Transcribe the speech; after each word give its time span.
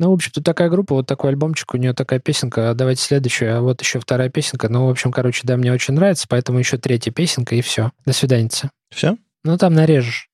Ну, 0.00 0.10
в 0.10 0.14
общем, 0.14 0.32
тут 0.34 0.42
такая 0.42 0.68
группа, 0.70 0.96
вот 0.96 1.06
такой 1.06 1.30
альбомчик, 1.30 1.72
у 1.72 1.76
нее 1.76 1.92
такая 1.92 2.18
песенка, 2.18 2.70
а 2.70 2.74
давайте 2.74 3.00
следующую, 3.00 3.56
а 3.56 3.60
вот 3.60 3.80
еще 3.80 4.00
вторая 4.00 4.28
песенка. 4.28 4.68
Ну, 4.68 4.86
в 4.86 4.90
общем, 4.90 5.12
короче, 5.12 5.42
да, 5.44 5.56
мне 5.56 5.72
очень 5.72 5.94
нравится, 5.94 6.26
поэтому 6.28 6.58
еще 6.58 6.78
третья 6.78 7.12
песенка, 7.12 7.54
и 7.54 7.60
все. 7.60 7.92
До 8.04 8.12
свидания. 8.12 8.50
Все? 8.90 9.16
Ну, 9.44 9.56
там 9.56 9.72
нарежешь. 9.74 10.28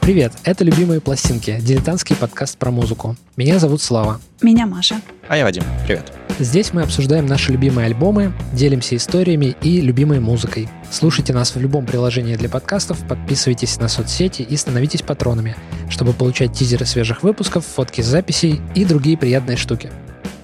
Привет, 0.00 0.32
это 0.42 0.64
«Любимые 0.64 1.00
пластинки», 1.00 1.58
дилетантский 1.60 2.16
подкаст 2.16 2.58
про 2.58 2.70
музыку. 2.70 3.16
Меня 3.36 3.58
зовут 3.60 3.80
Слава. 3.80 4.20
Меня 4.42 4.66
Маша. 4.66 5.00
А 5.28 5.36
я 5.36 5.44
Вадим. 5.44 5.62
Привет. 5.86 6.23
Здесь 6.40 6.72
мы 6.72 6.82
обсуждаем 6.82 7.26
наши 7.26 7.52
любимые 7.52 7.86
альбомы, 7.86 8.32
делимся 8.52 8.96
историями 8.96 9.56
и 9.62 9.80
любимой 9.80 10.18
музыкой. 10.18 10.68
Слушайте 10.90 11.32
нас 11.32 11.54
в 11.54 11.60
любом 11.60 11.86
приложении 11.86 12.34
для 12.34 12.48
подкастов, 12.48 12.98
подписывайтесь 13.06 13.78
на 13.78 13.86
соцсети 13.86 14.42
и 14.42 14.56
становитесь 14.56 15.02
патронами, 15.02 15.54
чтобы 15.88 16.12
получать 16.12 16.52
тизеры 16.52 16.86
свежих 16.86 17.22
выпусков, 17.22 17.64
фотки 17.64 18.00
с 18.00 18.06
записей 18.06 18.60
и 18.74 18.84
другие 18.84 19.16
приятные 19.16 19.56
штуки. 19.56 19.92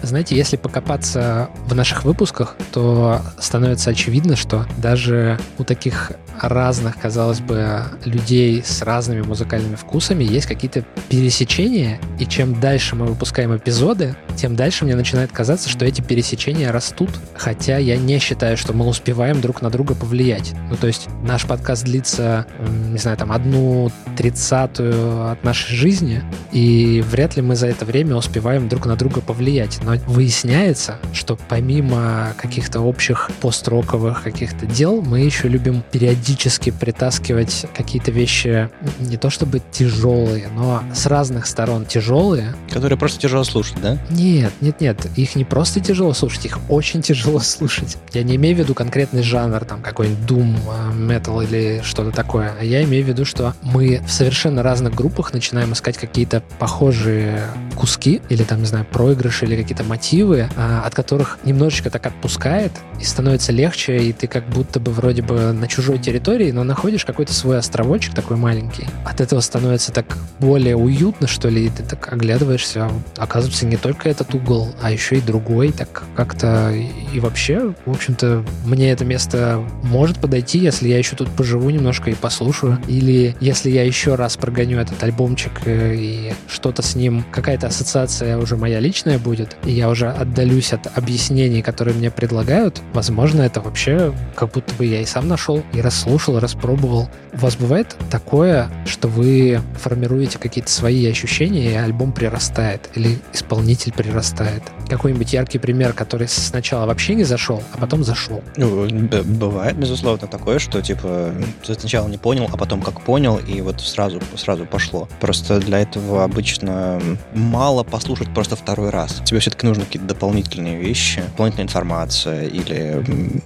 Знаете, 0.01 0.37
если 0.37 0.57
покопаться 0.57 1.51
в 1.67 1.75
наших 1.75 2.05
выпусках, 2.05 2.57
то 2.73 3.21
становится 3.41 3.91
очевидно, 3.91 4.37
что 4.37 4.67
даже 4.79 5.41
у 5.59 5.65
таких 5.65 6.13
разных, 6.45 6.99
казалось 6.99 7.41
бы, 7.41 7.85
людей 8.05 8.63
с 8.65 8.83
разными 8.83 9.23
музыкальными 9.23 9.75
вкусами 9.75 10.25
есть 10.25 10.47
какие-то 10.47 10.85
пересечения, 11.09 12.01
и 12.19 12.27
чем 12.27 12.59
дальше 12.61 12.97
мы 12.97 13.07
выпускаем 13.07 13.57
эпизоды, 13.57 14.17
тем 14.37 14.57
дальше 14.57 14.85
мне 14.85 14.97
начинает 14.97 15.31
казаться, 15.33 15.69
что 15.69 15.85
эти 15.85 16.01
пересечения 16.01 16.73
растут, 16.73 17.11
хотя 17.35 17.77
я 17.79 17.97
не 17.97 18.19
считаю, 18.19 18.57
что 18.57 18.73
мы 18.73 18.87
успеваем 18.87 19.41
друг 19.41 19.61
на 19.61 19.71
друга 19.71 19.95
повлиять. 19.95 20.53
Ну, 20.71 20.77
то 20.77 20.87
есть 20.87 21.09
наш 21.23 21.45
подкаст 21.45 21.85
длится, 21.85 22.47
не 22.89 22.99
знаю, 22.99 23.17
там, 23.17 23.33
одну 23.33 23.93
тридцатую 24.17 25.31
от 25.31 25.45
нашей 25.45 25.75
жизни, 25.77 26.23
и 26.53 27.05
вряд 27.07 27.37
ли 27.37 27.43
мы 27.43 27.55
за 27.55 27.67
это 27.67 27.85
время 27.85 28.17
успеваем 28.17 28.69
друг 28.69 28.87
на 28.87 28.97
друга 28.97 29.21
повлиять. 29.21 29.79
Но 29.85 29.97
выясняется, 30.07 30.99
что 31.13 31.39
помимо 31.49 32.35
каких-то 32.37 32.81
общих 32.81 33.31
построковых 33.41 34.23
каких-то 34.23 34.67
дел, 34.67 35.03
мы 35.03 35.21
еще 35.21 35.49
любим 35.49 35.83
периодически 35.91 36.30
притаскивать 36.73 37.67
какие-то 37.75 38.11
вещи 38.11 38.71
не 38.99 39.17
то 39.17 39.31
чтобы 39.31 39.61
тяжелые, 39.71 40.49
но 40.49 40.83
с 40.95 41.07
разных 41.07 41.47
сторон 41.47 41.87
тяжелые. 41.87 42.55
Которые 42.71 42.99
просто 42.99 43.21
тяжело 43.21 43.45
слушать, 43.45 43.81
да? 43.81 43.99
Нет, 44.11 44.53
нет, 44.61 44.81
нет. 44.81 45.07
Их 45.17 45.37
не 45.37 45.45
просто 45.45 45.81
тяжело 45.81 46.13
слушать, 46.13 46.47
их 46.47 46.59
очень 46.69 47.03
тяжело 47.03 47.39
слушать. 47.41 47.97
Я 48.13 48.23
не 48.23 48.37
имею 48.37 48.57
в 48.57 48.59
виду 48.59 48.75
конкретный 48.75 49.23
жанр, 49.23 49.65
там 49.65 49.83
какой-нибудь 49.83 50.25
Doom, 50.29 50.57
Metal 50.95 51.45
или 51.45 51.81
что-то 51.85 52.11
такое. 52.11 52.55
А 52.59 52.65
я 52.65 52.83
имею 52.85 53.05
в 53.05 53.09
виду, 53.09 53.25
что 53.25 53.55
мы 53.63 54.01
в 54.07 54.11
совершенно 54.11 54.63
разных 54.63 54.95
группах 54.95 55.33
начинаем 55.33 55.73
искать 55.73 55.97
какие-то 55.97 56.43
похожие 56.59 57.43
куски 57.77 58.21
или 58.29 58.43
там, 58.43 58.61
не 58.61 58.67
знаю, 58.67 58.85
проигрыши 58.85 59.47
или 59.47 59.57
какие-то 59.57 59.85
мотивы, 59.85 60.49
а, 60.57 60.83
от 60.85 60.95
которых 60.95 61.39
немножечко 61.45 61.91
так 61.91 62.07
отпускает 62.07 62.73
и 63.01 63.05
становится 63.05 63.53
легче, 63.53 63.99
и 63.99 64.13
ты 64.13 64.27
как 64.27 64.49
будто 64.49 64.81
бы 64.81 64.93
вроде 64.93 65.23
бы 65.23 65.53
на 65.53 65.67
чужой 65.67 65.99
территории, 66.11 66.51
но 66.51 66.65
находишь 66.65 67.05
какой-то 67.05 67.33
свой 67.33 67.59
островочек 67.59 68.15
такой 68.15 68.37
маленький. 68.37 68.85
От 69.05 69.21
этого 69.21 69.39
становится 69.39 69.93
так 69.93 70.19
более 70.41 70.75
уютно, 70.75 71.29
что 71.29 71.49
ли, 71.49 71.67
и 71.67 71.69
ты 71.69 71.85
так 71.85 72.13
оглядываешься, 72.13 72.91
оказывается, 73.17 73.65
не 73.65 73.77
только 73.77 74.09
этот 74.09 74.35
угол, 74.35 74.75
а 74.83 74.91
еще 74.91 75.19
и 75.19 75.21
другой, 75.21 75.71
так 75.71 76.03
как-то 76.17 76.73
и 76.73 77.21
вообще, 77.21 77.75
в 77.87 77.91
общем-то, 77.91 78.45
мне 78.65 78.91
это 78.91 79.05
место 79.05 79.63
может 79.85 80.19
подойти, 80.19 80.59
если 80.59 80.89
я 80.89 80.99
еще 80.99 81.15
тут 81.15 81.29
поживу 81.31 81.71
немножко 81.71 82.11
и 82.11 82.15
послушаю, 82.15 82.81
или 82.89 83.37
если 83.39 83.71
я 83.71 83.85
еще 83.85 84.17
раз 84.17 84.37
прогоню 84.37 84.81
этот 84.81 85.01
альбомчик 85.05 85.53
э, 85.65 85.95
и 85.95 86.33
что-то 86.49 86.83
с 86.83 86.97
ним, 86.97 87.25
какая-то 87.31 87.69
ассоциация 87.69 88.37
уже 88.37 88.57
моя 88.57 88.81
личная 88.81 89.21
будет, 89.21 89.57
и 89.65 89.71
я 89.71 89.89
уже 89.89 90.09
отдалюсь 90.09 90.73
от 90.73 90.99
объяснений, 90.99 91.63
которые 91.63 91.95
мне 91.95 92.11
предлагают, 92.11 92.83
возможно, 92.95 93.43
это 93.43 93.61
вообще 93.61 94.13
как 94.35 94.51
будто 94.51 94.75
бы 94.75 94.87
я 94.87 95.03
и 95.03 95.07
сам 95.07 95.29
нашел, 95.29 95.63
и 95.73 95.81
расслушал, 95.81 96.00
и 96.07 96.41
распробовал. 96.41 97.09
У 97.33 97.39
вас 97.39 97.57
бывает 97.57 97.97
такое, 98.11 98.71
что 98.87 99.09
вы 99.09 99.61
формируете 99.75 100.39
какие-то 100.39 100.71
свои 100.71 101.07
ощущения, 101.07 101.73
и 101.73 101.75
альбом 101.75 102.13
прирастает, 102.13 102.91
или 102.95 103.19
исполнитель 103.33 103.93
прирастает? 103.93 104.63
Какой-нибудь 104.91 105.33
яркий 105.33 105.59
пример, 105.59 105.93
который 105.93 106.27
сначала 106.29 106.87
вообще 106.87 107.15
не 107.15 107.25
зашел, 107.25 107.63
а 107.73 107.79
потом 107.79 108.03
зашел? 108.03 108.43
Ну, 108.57 108.89
бывает, 109.25 109.77
безусловно, 109.77 110.27
такое, 110.27 110.59
что, 110.59 110.83
типа, 110.83 111.33
ты 111.65 111.75
сначала 111.75 112.09
не 112.09 112.19
понял, 112.19 112.49
а 112.53 112.57
потом 112.57 112.83
как 112.83 113.01
понял, 113.01 113.39
и 113.39 113.61
вот 113.61 113.81
сразу, 113.81 114.21
сразу 114.37 114.67
пошло. 114.67 115.09
Просто 115.21 115.61
для 115.61 115.79
этого 115.79 116.25
обычно 116.25 117.01
мало 117.35 117.85
послушать 117.85 118.35
просто 118.35 118.57
второй 118.57 118.91
раз. 118.91 119.23
Тебе 119.25 119.39
все-таки 119.39 119.67
нужны 119.67 119.85
какие-то 119.85 120.09
дополнительные 120.09 120.77
вещи, 120.77 121.23
дополнительная 121.23 121.67
информация 121.67 122.43
или 122.47 123.05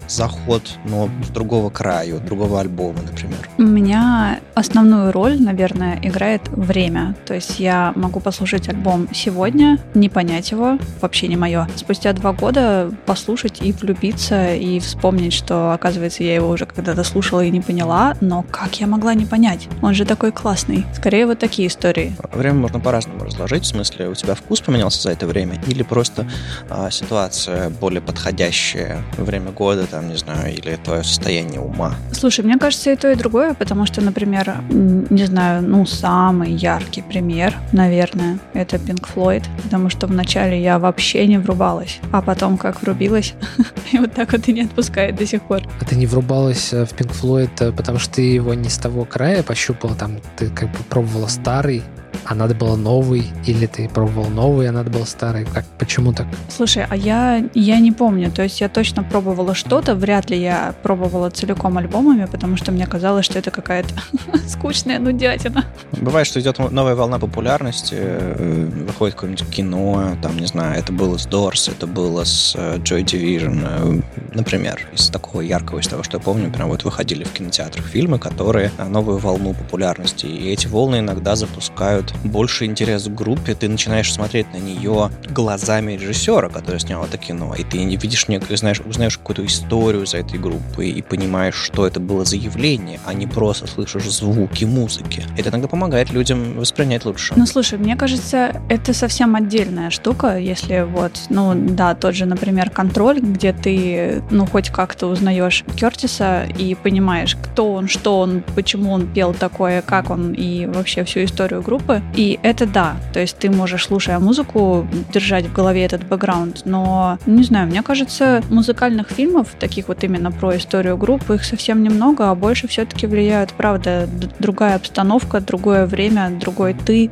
заход, 0.08 0.78
но 0.86 1.10
с 1.24 1.28
другого 1.28 1.68
края, 1.70 2.18
другого 2.18 2.60
альбома, 2.60 3.00
например. 3.02 3.48
У 3.58 3.62
меня 3.62 4.40
основную 4.54 5.12
роль, 5.12 5.40
наверное, 5.40 6.00
играет 6.02 6.48
время. 6.48 7.14
То 7.26 7.34
есть 7.34 7.60
я 7.60 7.92
могу 7.96 8.20
послушать 8.20 8.68
альбом 8.68 9.08
сегодня, 9.12 9.78
не 9.94 10.08
понять 10.08 10.50
его, 10.50 10.78
вообще 11.00 11.28
не 11.28 11.33
мое. 11.36 11.68
Спустя 11.76 12.12
два 12.12 12.32
года 12.32 12.90
послушать 13.06 13.60
и 13.62 13.72
влюбиться, 13.72 14.54
и 14.54 14.78
вспомнить, 14.80 15.32
что, 15.32 15.72
оказывается, 15.72 16.22
я 16.22 16.34
его 16.34 16.48
уже 16.48 16.66
когда-то 16.66 17.04
слушала 17.04 17.44
и 17.44 17.50
не 17.50 17.60
поняла, 17.60 18.16
но 18.20 18.44
как 18.50 18.80
я 18.80 18.86
могла 18.86 19.14
не 19.14 19.26
понять? 19.26 19.68
Он 19.82 19.94
же 19.94 20.04
такой 20.04 20.32
классный. 20.32 20.84
Скорее 20.94 21.26
вот 21.26 21.38
такие 21.38 21.68
истории. 21.68 22.14
Время 22.32 22.58
можно 22.58 22.80
по-разному 22.80 23.24
разложить, 23.24 23.64
в 23.64 23.66
смысле, 23.66 24.08
у 24.08 24.14
тебя 24.14 24.34
вкус 24.34 24.60
поменялся 24.60 25.02
за 25.02 25.10
это 25.10 25.26
время, 25.26 25.60
или 25.66 25.82
просто 25.82 26.26
а, 26.70 26.90
ситуация 26.90 27.70
более 27.70 28.00
подходящая, 28.00 29.02
время 29.16 29.50
года, 29.50 29.86
там, 29.86 30.08
не 30.08 30.16
знаю, 30.16 30.54
или 30.54 30.76
твое 30.76 31.04
состояние 31.04 31.60
ума? 31.60 31.94
Слушай, 32.12 32.44
мне 32.44 32.58
кажется, 32.58 32.92
и 32.92 32.96
то, 32.96 33.10
и 33.10 33.14
другое, 33.14 33.54
потому 33.54 33.86
что, 33.86 34.00
например, 34.00 34.56
не 34.70 35.24
знаю, 35.24 35.62
ну, 35.62 35.86
самый 35.86 36.52
яркий 36.52 37.02
пример, 37.02 37.54
наверное, 37.72 38.38
это 38.52 38.76
Pink 38.76 39.06
Floyd, 39.14 39.44
потому 39.62 39.88
что 39.90 40.06
вначале 40.06 40.60
я 40.62 40.78
вообще 40.78 41.23
не 41.26 41.38
врубалась, 41.38 42.00
а 42.12 42.22
потом 42.22 42.58
как 42.58 42.82
врубилась, 42.82 43.34
и 43.92 43.98
вот 43.98 44.12
так 44.14 44.32
вот 44.32 44.48
и 44.48 44.52
не 44.52 44.62
отпускает 44.62 45.16
до 45.16 45.26
сих 45.26 45.42
пор. 45.42 45.62
А 45.80 45.84
ты 45.84 45.96
не 45.96 46.06
врубалась 46.06 46.72
в 46.72 46.92
Pink 46.92 47.12
Floyd, 47.12 47.72
потому 47.76 47.98
что 47.98 48.14
ты 48.14 48.22
его 48.22 48.54
не 48.54 48.68
с 48.68 48.78
того 48.78 49.04
края 49.04 49.42
пощупала, 49.42 49.94
там, 49.94 50.18
ты 50.36 50.48
как 50.50 50.70
бы 50.70 50.78
пробовала 50.88 51.26
старый, 51.26 51.82
а 52.24 52.34
надо 52.34 52.54
было 52.54 52.76
новый, 52.76 53.24
или 53.46 53.66
ты 53.66 53.88
пробовал 53.88 54.28
новый, 54.28 54.68
а 54.68 54.72
надо 54.72 54.90
было 54.90 55.04
старый? 55.04 55.44
Как, 55.44 55.64
почему 55.78 56.12
так? 56.12 56.26
Слушай, 56.48 56.86
а 56.88 56.96
я, 56.96 57.44
я 57.54 57.78
не 57.80 57.92
помню. 57.92 58.30
То 58.30 58.42
есть 58.42 58.60
я 58.60 58.68
точно 58.68 59.02
пробовала 59.02 59.54
что-то, 59.54 59.94
вряд 59.94 60.30
ли 60.30 60.40
я 60.40 60.74
пробовала 60.82 61.30
целиком 61.30 61.78
альбомами, 61.78 62.26
потому 62.26 62.56
что 62.56 62.72
мне 62.72 62.86
казалось, 62.86 63.24
что 63.24 63.38
это 63.38 63.50
какая-то 63.50 63.94
скучная 64.48 64.98
нудятина. 64.98 65.64
Бывает, 65.92 66.26
что 66.26 66.40
идет 66.40 66.58
новая 66.58 66.94
волна 66.94 67.18
популярности, 67.18 67.94
э, 67.98 68.68
выходит 68.86 69.14
какое-нибудь 69.14 69.48
кино, 69.48 70.16
там, 70.22 70.38
не 70.38 70.46
знаю, 70.46 70.78
это 70.78 70.92
было 70.92 71.16
с 71.16 71.26
Doors, 71.26 71.70
это 71.70 71.86
было 71.86 72.24
с 72.24 72.54
э, 72.56 72.76
Joy 72.78 73.04
Division, 73.04 74.02
э, 74.02 74.02
например, 74.34 74.80
из 74.92 75.08
такого 75.08 75.40
яркого, 75.40 75.78
из 75.78 75.88
того, 75.88 76.02
что 76.02 76.18
я 76.18 76.22
помню, 76.22 76.50
прям 76.50 76.68
вот 76.68 76.84
выходили 76.84 77.24
в 77.24 77.32
кинотеатрах 77.32 77.86
фильмы, 77.86 78.18
которые 78.18 78.70
на 78.78 78.88
новую 78.88 79.18
волну 79.18 79.54
популярности, 79.54 80.26
и 80.26 80.50
эти 80.50 80.66
волны 80.66 80.96
иногда 80.98 81.36
запускают 81.36 82.03
больше 82.24 82.64
интерес 82.64 83.04
к 83.04 83.14
группе, 83.14 83.54
ты 83.54 83.68
начинаешь 83.68 84.12
смотреть 84.12 84.52
на 84.52 84.58
нее 84.58 85.10
глазами 85.30 85.92
режиссера, 85.92 86.48
который 86.48 86.80
снял 86.80 87.04
это 87.04 87.18
кино, 87.18 87.54
и 87.56 87.64
ты 87.64 87.78
видишь, 87.84 88.26
знаешь, 88.26 88.80
узнаешь 88.80 89.18
какую-то 89.18 89.44
историю 89.46 90.06
за 90.06 90.18
этой 90.18 90.38
группой 90.38 90.90
и 90.90 91.02
понимаешь, 91.02 91.54
что 91.54 91.86
это 91.86 92.00
было 92.00 92.24
за 92.24 92.36
явление, 92.36 93.00
а 93.04 93.14
не 93.14 93.26
просто 93.26 93.66
слышишь 93.66 94.10
звуки 94.10 94.64
музыки. 94.64 95.22
Это 95.36 95.50
иногда 95.50 95.68
помогает 95.68 96.10
людям 96.12 96.58
воспринять 96.58 97.04
лучше. 97.04 97.34
Ну, 97.36 97.46
слушай, 97.46 97.78
мне 97.78 97.96
кажется, 97.96 98.60
это 98.68 98.92
совсем 98.92 99.36
отдельная 99.36 99.90
штука, 99.90 100.38
если 100.38 100.82
вот, 100.82 101.12
ну, 101.28 101.54
да, 101.54 101.94
тот 101.94 102.14
же, 102.14 102.26
например, 102.26 102.70
контроль, 102.70 103.20
где 103.20 103.52
ты, 103.52 104.22
ну, 104.30 104.46
хоть 104.46 104.70
как-то 104.70 105.06
узнаешь 105.06 105.64
Кертиса 105.76 106.44
и 106.58 106.74
понимаешь, 106.74 107.36
кто 107.42 107.72
он, 107.72 107.88
что 107.88 108.20
он, 108.20 108.42
почему 108.54 108.92
он 108.92 109.06
пел 109.06 109.34
такое, 109.34 109.82
как 109.82 110.10
он 110.10 110.32
и 110.32 110.66
вообще 110.66 111.04
всю 111.04 111.24
историю 111.24 111.62
группы, 111.62 111.93
группы, 111.94 112.02
и 112.14 112.38
это 112.42 112.66
да, 112.66 112.96
то 113.12 113.20
есть 113.20 113.38
ты 113.38 113.50
можешь, 113.50 113.86
слушая 113.86 114.18
музыку, 114.18 114.86
держать 115.12 115.46
в 115.46 115.52
голове 115.52 115.84
этот 115.84 116.04
бэкграунд, 116.04 116.62
но, 116.64 117.18
не 117.26 117.42
знаю, 117.42 117.66
мне 117.66 117.82
кажется, 117.82 118.42
музыкальных 118.50 119.10
фильмов, 119.10 119.48
таких 119.58 119.88
вот 119.88 120.04
именно 120.04 120.30
про 120.32 120.56
историю 120.56 120.96
группы, 120.96 121.34
их 121.34 121.44
совсем 121.44 121.82
немного, 121.82 122.30
а 122.30 122.34
больше 122.34 122.68
все-таки 122.68 123.06
влияют, 123.06 123.52
правда, 123.52 124.08
другая 124.38 124.76
обстановка, 124.76 125.40
другое 125.40 125.86
время, 125.86 126.30
другой 126.40 126.74
ты. 126.74 127.10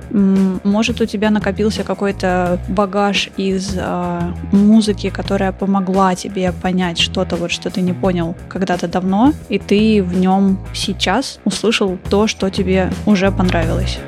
Может, 0.64 1.00
у 1.00 1.06
тебя 1.06 1.30
накопился 1.30 1.84
какой-то 1.84 2.58
багаж 2.68 3.30
из 3.36 3.74
э, 3.76 4.20
музыки, 4.52 5.10
которая 5.10 5.52
помогла 5.52 6.14
тебе 6.14 6.52
понять 6.52 6.98
что-то, 6.98 7.36
вот 7.36 7.50
что 7.50 7.70
ты 7.70 7.80
не 7.80 7.92
понял 7.92 8.34
когда-то 8.48 8.88
давно, 8.88 9.32
и 9.48 9.58
ты 9.58 10.02
в 10.02 10.18
нем 10.18 10.58
сейчас 10.74 11.38
услышал 11.44 11.98
то, 12.10 12.26
что 12.26 12.50
тебе 12.50 12.90
уже 13.06 13.30
понравилось. 13.30 13.98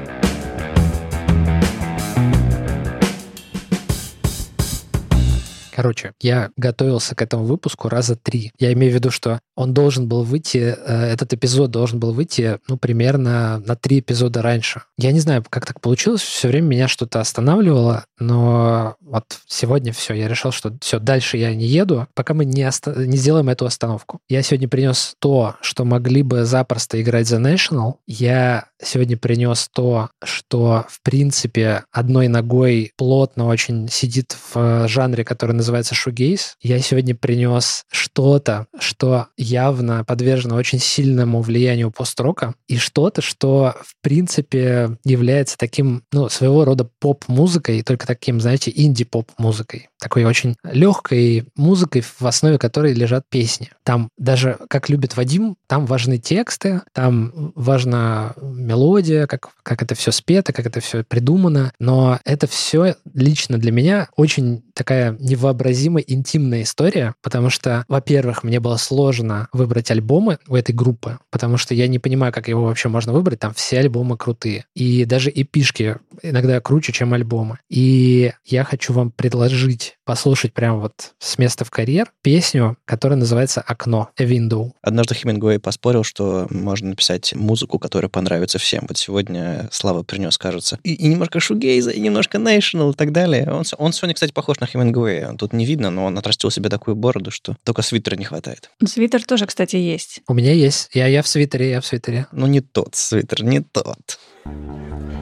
Короче, 5.74 6.12
я 6.20 6.50
готовился 6.56 7.16
к 7.16 7.22
этому 7.22 7.44
выпуску 7.44 7.88
раза 7.88 8.14
три. 8.14 8.52
Я 8.60 8.72
имею 8.74 8.92
в 8.92 8.94
виду, 8.94 9.10
что 9.10 9.40
он 9.56 9.74
должен 9.74 10.06
был 10.08 10.22
выйти, 10.22 10.76
э, 10.76 11.06
этот 11.06 11.32
эпизод 11.32 11.72
должен 11.72 11.98
был 11.98 12.12
выйти, 12.12 12.58
ну, 12.68 12.76
примерно 12.76 13.58
на 13.58 13.74
три 13.74 13.98
эпизода 13.98 14.40
раньше. 14.40 14.82
Я 14.96 15.10
не 15.10 15.18
знаю, 15.18 15.44
как 15.50 15.66
так 15.66 15.80
получилось, 15.80 16.20
все 16.20 16.46
время 16.46 16.66
меня 16.66 16.88
что-то 16.88 17.20
останавливало, 17.20 18.04
но 18.20 18.94
вот 19.00 19.24
сегодня 19.46 19.92
все, 19.92 20.14
я 20.14 20.28
решил, 20.28 20.52
что 20.52 20.72
все, 20.80 21.00
дальше 21.00 21.38
я 21.38 21.52
не 21.52 21.66
еду, 21.66 22.06
пока 22.14 22.34
мы 22.34 22.44
не, 22.44 22.64
оста- 22.64 22.94
не 22.94 23.16
сделаем 23.16 23.48
эту 23.48 23.66
остановку. 23.66 24.20
Я 24.28 24.42
сегодня 24.42 24.68
принес 24.68 25.14
то, 25.18 25.56
что 25.60 25.84
могли 25.84 26.22
бы 26.22 26.44
запросто 26.44 27.02
играть 27.02 27.26
за 27.26 27.38
National. 27.38 27.94
Я 28.06 28.66
сегодня 28.80 29.16
принес 29.16 29.68
то, 29.72 30.10
что, 30.22 30.86
в 30.88 31.02
принципе, 31.02 31.84
одной 31.90 32.28
ногой 32.28 32.92
плотно 32.96 33.46
очень 33.46 33.88
сидит 33.88 34.36
в 34.52 34.86
жанре, 34.86 35.24
который 35.24 35.56
шугейс. 35.94 36.56
Я 36.61 36.78
сегодня 36.81 37.14
принес 37.14 37.84
что-то, 37.90 38.66
что 38.78 39.28
явно 39.37 40.05
подвержено 40.05 40.56
очень 40.56 40.78
сильному 40.78 41.40
влиянию 41.40 41.90
пост-рока, 41.90 42.55
и 42.69 42.76
что-то, 42.76 43.22
что, 43.22 43.75
в 43.82 43.94
принципе, 44.02 44.99
является 45.05 45.56
таким, 45.56 46.05
ну, 46.12 46.28
своего 46.28 46.64
рода 46.64 46.88
поп-музыкой, 46.99 47.82
только 47.82 48.06
таким, 48.06 48.40
знаете, 48.40 48.72
инди-поп-музыкой. 48.75 49.88
Такой 50.00 50.25
очень 50.25 50.56
легкой 50.64 51.46
музыкой, 51.56 52.02
в 52.02 52.26
основе 52.26 52.58
которой 52.58 52.93
лежат 52.93 53.25
песни. 53.28 53.70
Там 53.84 54.10
даже, 54.19 54.58
как 54.69 54.88
любит 54.88 55.17
Вадим, 55.17 55.56
там 55.67 55.87
важны 55.87 56.19
тексты, 56.19 56.82
там 56.93 57.52
важна 57.55 58.34
мелодия, 58.40 59.26
как, 59.26 59.50
как 59.62 59.82
это 59.82 59.94
все 59.94 60.12
спето, 60.12 60.52
как 60.52 60.67
это 60.67 60.81
все 60.81 61.05
придумано, 61.05 61.72
но 61.78 62.19
это 62.25 62.46
все 62.46 62.96
лично 63.12 63.58
для 63.58 63.72
меня 63.72 64.08
очень 64.17 64.62
такая 64.74 65.16
невообразимо 65.18 66.00
интимная 66.00 66.62
история, 66.62 67.14
потому 67.22 67.50
что, 67.50 67.84
во-первых, 67.88 68.42
мне 68.42 68.60
было 68.60 68.76
сложно 68.76 69.48
выбрать 69.52 69.90
альбомы 69.90 70.38
у 70.48 70.56
этой 70.56 70.74
группы, 70.74 71.18
потому 71.30 71.56
что 71.56 71.74
я 71.74 71.88
не 71.88 71.98
понимаю, 71.98 72.32
как 72.32 72.48
его 72.48 72.64
вообще 72.64 72.88
можно 72.88 73.12
выбрать, 73.12 73.40
там 73.40 73.54
все 73.54 73.78
альбомы 73.78 74.16
крутые. 74.16 74.66
И 74.74 75.04
даже 75.04 75.30
эпишки 75.34 75.96
иногда 76.22 76.60
круче, 76.60 76.92
чем 76.92 77.14
альбомы. 77.14 77.58
И 77.68 78.32
я 78.44 78.64
хочу 78.64 78.92
вам 78.92 79.10
предложить 79.10 79.94
послушать 80.04 80.52
прямо 80.52 80.78
вот 80.78 81.14
с 81.18 81.38
места 81.38 81.64
в 81.64 81.70
карьер 81.70 82.12
песню, 82.22 82.76
которая 82.84 83.18
называется 83.18 83.60
«Окно», 83.60 84.10
«A 84.18 84.24
Window». 84.24 84.72
Однажды 84.82 85.14
Хемингуэй 85.14 85.58
поспорил, 85.58 86.04
что 86.04 86.46
можно 86.50 86.90
написать 86.90 87.34
музыку, 87.34 87.78
которая 87.78 88.08
понравится 88.08 88.58
всем. 88.58 88.84
Вот 88.88 88.98
сегодня 88.98 89.68
Слава 89.72 90.02
принес, 90.02 90.38
кажется, 90.38 90.78
и, 90.84 90.94
и 90.94 91.06
немножко 91.06 91.40
шугейза, 91.40 91.90
и 91.90 92.00
немножко 92.00 92.38
National 92.38 92.92
и 92.92 92.94
так 92.94 93.12
далее. 93.12 93.50
Он, 93.50 93.64
он 93.78 93.92
сегодня, 93.92 94.14
кстати, 94.14 94.32
похож 94.32 94.60
на 94.60 94.66
Хемингуэя. 94.66 95.34
Тут 95.38 95.52
не 95.52 95.64
видно, 95.64 95.90
но 95.90 96.04
он 96.04 96.18
отрастил 96.18 96.50
себе 96.50 96.68
такую 96.68 96.96
бороду, 96.96 97.30
что 97.30 97.56
только 97.64 97.82
свитера 97.82 98.16
не 98.16 98.24
хватает. 98.24 98.70
Свитер 98.84 99.24
тоже, 99.24 99.46
кстати, 99.46 99.76
есть. 99.76 100.20
У 100.28 100.34
меня 100.34 100.52
есть. 100.52 100.90
Я, 100.92 101.06
я 101.06 101.22
в 101.22 101.28
свитере, 101.28 101.70
я 101.70 101.80
в 101.80 101.86
свитере. 101.86 102.26
Ну, 102.32 102.46
не 102.46 102.60
тот 102.60 102.94
свитер, 102.94 103.42
не 103.42 103.60
тот. 103.60 104.18
Я 104.46 105.13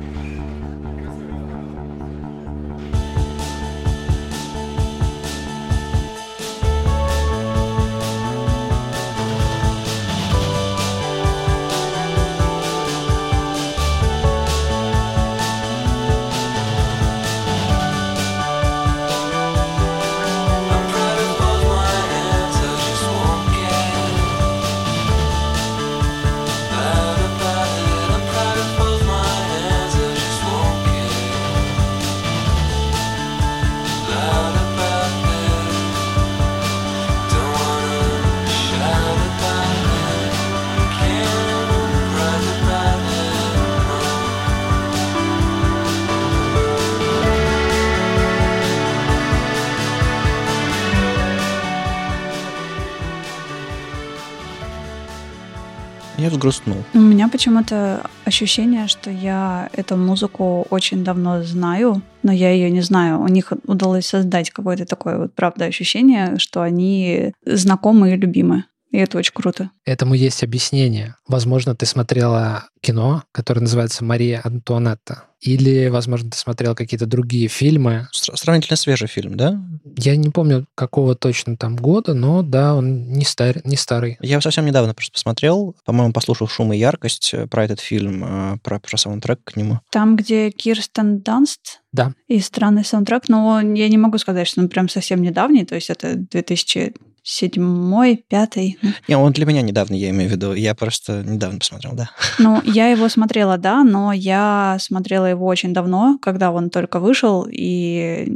взгрустнул. 56.43 56.77
У 56.95 56.99
меня 56.99 57.29
почему-то 57.29 58.11
ощущение, 58.25 58.89
что 58.89 59.11
я 59.11 59.69
эту 59.73 59.97
музыку 59.97 60.67
очень 60.71 61.05
давно 61.05 61.43
знаю, 61.43 62.03
но 62.23 62.33
я 62.33 62.51
ее 62.51 62.71
не 62.71 62.81
знаю. 62.81 63.21
У 63.21 63.29
них 63.29 63.53
удалось 63.67 64.07
создать 64.07 64.51
какое-то 64.51 64.85
такое 64.85 65.19
вот, 65.19 65.35
правда, 65.35 65.67
ощущение, 65.67 66.39
что 66.39 66.63
они 66.63 67.33
знакомы 67.47 68.13
и 68.13 68.17
любимы. 68.17 68.65
И 68.93 68.99
это 68.99 69.19
очень 69.19 69.33
круто. 69.35 69.71
Этому 69.85 70.15
есть 70.15 70.45
объяснение. 70.45 71.17
Возможно, 71.27 71.75
ты 71.75 71.87
смотрела 71.87 72.69
кино, 72.83 73.25
которое 73.33 73.61
называется 73.61 74.05
«Мария 74.05 74.41
Антуанетта». 74.45 75.25
Или, 75.41 75.89
возможно, 75.89 76.31
ты 76.31 76.39
смотрел 76.39 76.77
какие-то 76.77 77.07
другие 77.07 77.49
фильмы. 77.49 78.07
Сравнительно 78.13 78.77
свежий 78.77 79.09
фильм, 79.09 79.37
да? 79.37 79.61
Я 79.97 80.15
не 80.15 80.29
помню, 80.29 80.67
какого 80.77 81.17
точно 81.17 81.57
там 81.57 81.75
года, 81.75 82.15
но 82.15 82.43
да, 82.43 82.77
он 82.77 83.09
не, 83.09 83.25
стар, 83.25 83.57
не 83.65 83.77
старый. 83.77 84.19
Я 84.21 84.41
совсем 84.41 84.67
недавно 84.67 84.95
просто 84.95 85.15
посмотрел, 85.15 85.75
по-моему, 85.85 86.13
послушал 86.13 86.47
«Шум 86.47 86.73
и 86.73 86.79
яркость» 86.79 87.35
про 87.51 87.65
этот 87.65 87.81
фильм, 87.81 88.25
э, 88.25 88.59
про, 88.63 88.79
про 88.79 88.97
саундтрек 88.97 89.41
к 89.43 89.57
нему. 89.57 89.81
Там, 89.91 90.15
где 90.15 90.51
Кирстен 90.51 91.23
Данст? 91.23 91.81
Да. 91.93 92.15
И 92.29 92.39
странный 92.39 92.85
саундтрек, 92.85 93.29
но 93.29 93.61
я 93.61 93.89
не 93.89 93.99
могу 93.99 94.19
сказать, 94.19 94.47
что 94.47 94.61
он 94.61 94.69
прям 94.69 94.89
совсем 94.89 95.23
недавний, 95.23 95.65
то 95.65 95.75
есть 95.75 95.91
это 95.91 96.15
2000 96.15 96.95
седьмой, 97.23 98.25
пятый. 98.29 98.79
Не, 99.09 99.17
он 99.17 99.33
для 99.33 99.47
меня 99.47 99.63
недавно, 99.63 99.95
я 99.95 100.11
имею 100.11 100.29
в 100.29 100.33
виду. 100.33 100.55
Я 100.55 100.75
просто 100.75 101.23
недавно 101.23 101.59
посмотрел, 101.59 101.93
да. 101.95 102.11
Ну, 102.39 102.61
я 102.65 102.89
его 102.89 103.09
смотрела, 103.09 103.59
да, 103.59 103.85
но 103.85 104.13
я 104.13 104.77
смотрела 104.81 105.27
его 105.27 105.47
очень 105.47 105.73
давно, 105.73 106.19
когда 106.21 106.51
он 106.51 106.71
только 106.71 107.01
вышел, 107.01 107.47
и 107.51 108.31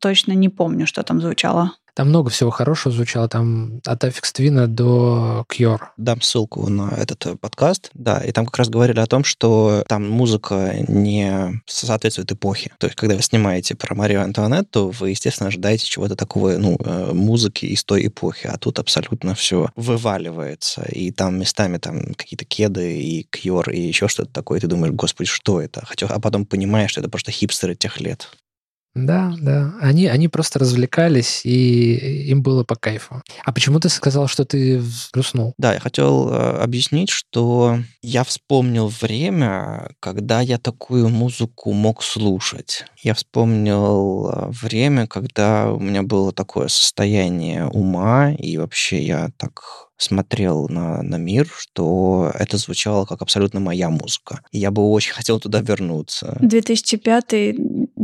точно 0.00 0.32
не 0.32 0.48
помню, 0.48 0.86
что 0.86 1.02
там 1.02 1.20
звучало. 1.20 1.72
Там 1.96 2.10
много 2.10 2.28
всего 2.28 2.50
хорошего 2.50 2.94
звучало, 2.94 3.26
там 3.26 3.80
от 3.86 4.04
Affix 4.04 4.24
Twin 4.34 4.66
до 4.66 5.46
Cure. 5.50 5.80
Дам 5.96 6.20
ссылку 6.20 6.68
на 6.68 6.90
этот 6.94 7.24
э, 7.24 7.36
подкаст, 7.36 7.88
да, 7.94 8.18
и 8.18 8.32
там 8.32 8.44
как 8.44 8.58
раз 8.58 8.68
говорили 8.68 9.00
о 9.00 9.06
том, 9.06 9.24
что 9.24 9.82
там 9.88 10.06
музыка 10.06 10.74
не 10.88 11.62
соответствует 11.64 12.30
эпохе. 12.30 12.72
То 12.78 12.88
есть, 12.88 12.96
когда 12.98 13.16
вы 13.16 13.22
снимаете 13.22 13.76
про 13.76 13.94
Марию 13.94 14.22
Антуанетту, 14.22 14.90
вы, 15.00 15.10
естественно, 15.10 15.48
ожидаете 15.48 15.86
чего-то 15.86 16.16
такого, 16.16 16.58
ну, 16.58 16.76
э, 16.78 17.12
музыки 17.14 17.64
из 17.64 17.82
той 17.82 18.08
эпохи, 18.08 18.46
а 18.46 18.58
тут 18.58 18.78
абсолютно 18.78 19.34
все 19.34 19.70
вываливается, 19.74 20.82
и 20.82 21.10
там 21.12 21.38
местами 21.38 21.78
там 21.78 22.12
какие-то 22.12 22.44
кеды 22.44 23.00
и 23.00 23.26
Cure 23.26 23.72
и 23.72 23.80
еще 23.80 24.08
что-то 24.08 24.30
такое, 24.32 24.58
и 24.58 24.60
ты 24.60 24.66
думаешь, 24.66 24.92
господи, 24.92 25.30
что 25.30 25.62
это? 25.62 25.86
Хотя, 25.86 26.08
а 26.08 26.20
потом 26.20 26.44
понимаешь, 26.44 26.90
что 26.90 27.00
это 27.00 27.08
просто 27.08 27.32
хипстеры 27.32 27.74
тех 27.74 28.02
лет. 28.02 28.28
Да, 28.96 29.34
да. 29.38 29.74
Они, 29.78 30.06
они 30.06 30.28
просто 30.28 30.58
развлекались, 30.58 31.42
и 31.44 32.28
им 32.30 32.42
было 32.42 32.64
по 32.64 32.76
кайфу. 32.76 33.22
А 33.44 33.52
почему 33.52 33.78
ты 33.78 33.90
сказал, 33.90 34.26
что 34.26 34.46
ты 34.46 34.78
взгрустнул? 34.78 35.52
Да, 35.58 35.74
я 35.74 35.80
хотел 35.80 36.30
э, 36.30 36.62
объяснить, 36.62 37.10
что 37.10 37.78
я 38.00 38.24
вспомнил 38.24 38.88
время, 38.88 39.90
когда 40.00 40.40
я 40.40 40.58
такую 40.58 41.10
музыку 41.10 41.72
мог 41.72 42.02
слушать. 42.02 42.86
Я 43.02 43.12
вспомнил 43.12 44.30
э, 44.30 44.50
время, 44.62 45.06
когда 45.06 45.70
у 45.70 45.78
меня 45.78 46.02
было 46.02 46.32
такое 46.32 46.68
состояние 46.68 47.66
ума, 47.66 48.32
и 48.32 48.56
вообще 48.56 49.04
я 49.04 49.30
так 49.36 49.86
смотрел 49.98 50.68
на, 50.68 51.02
на 51.02 51.16
мир, 51.16 51.48
что 51.56 52.30
это 52.34 52.58
звучало 52.58 53.06
как 53.06 53.22
абсолютно 53.22 53.60
моя 53.60 53.88
музыка. 53.90 54.42
И 54.52 54.58
я 54.58 54.70
бы 54.70 54.82
очень 54.82 55.12
хотел 55.14 55.40
туда 55.40 55.60
вернуться. 55.60 56.38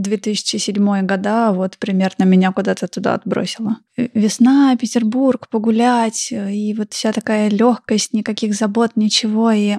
2005-2007 0.02 1.02
года 1.02 1.52
вот 1.52 1.78
примерно 1.78 2.25
меня 2.25 2.52
куда-то 2.52 2.88
туда 2.88 3.14
отбросило. 3.14 3.76
Весна, 3.97 4.76
Петербург, 4.80 5.49
погулять, 5.49 6.32
и 6.32 6.75
вот 6.76 6.92
вся 6.92 7.12
такая 7.12 7.50
легкость, 7.50 8.14
никаких 8.14 8.54
забот, 8.54 8.92
ничего. 8.97 9.50
И... 9.50 9.76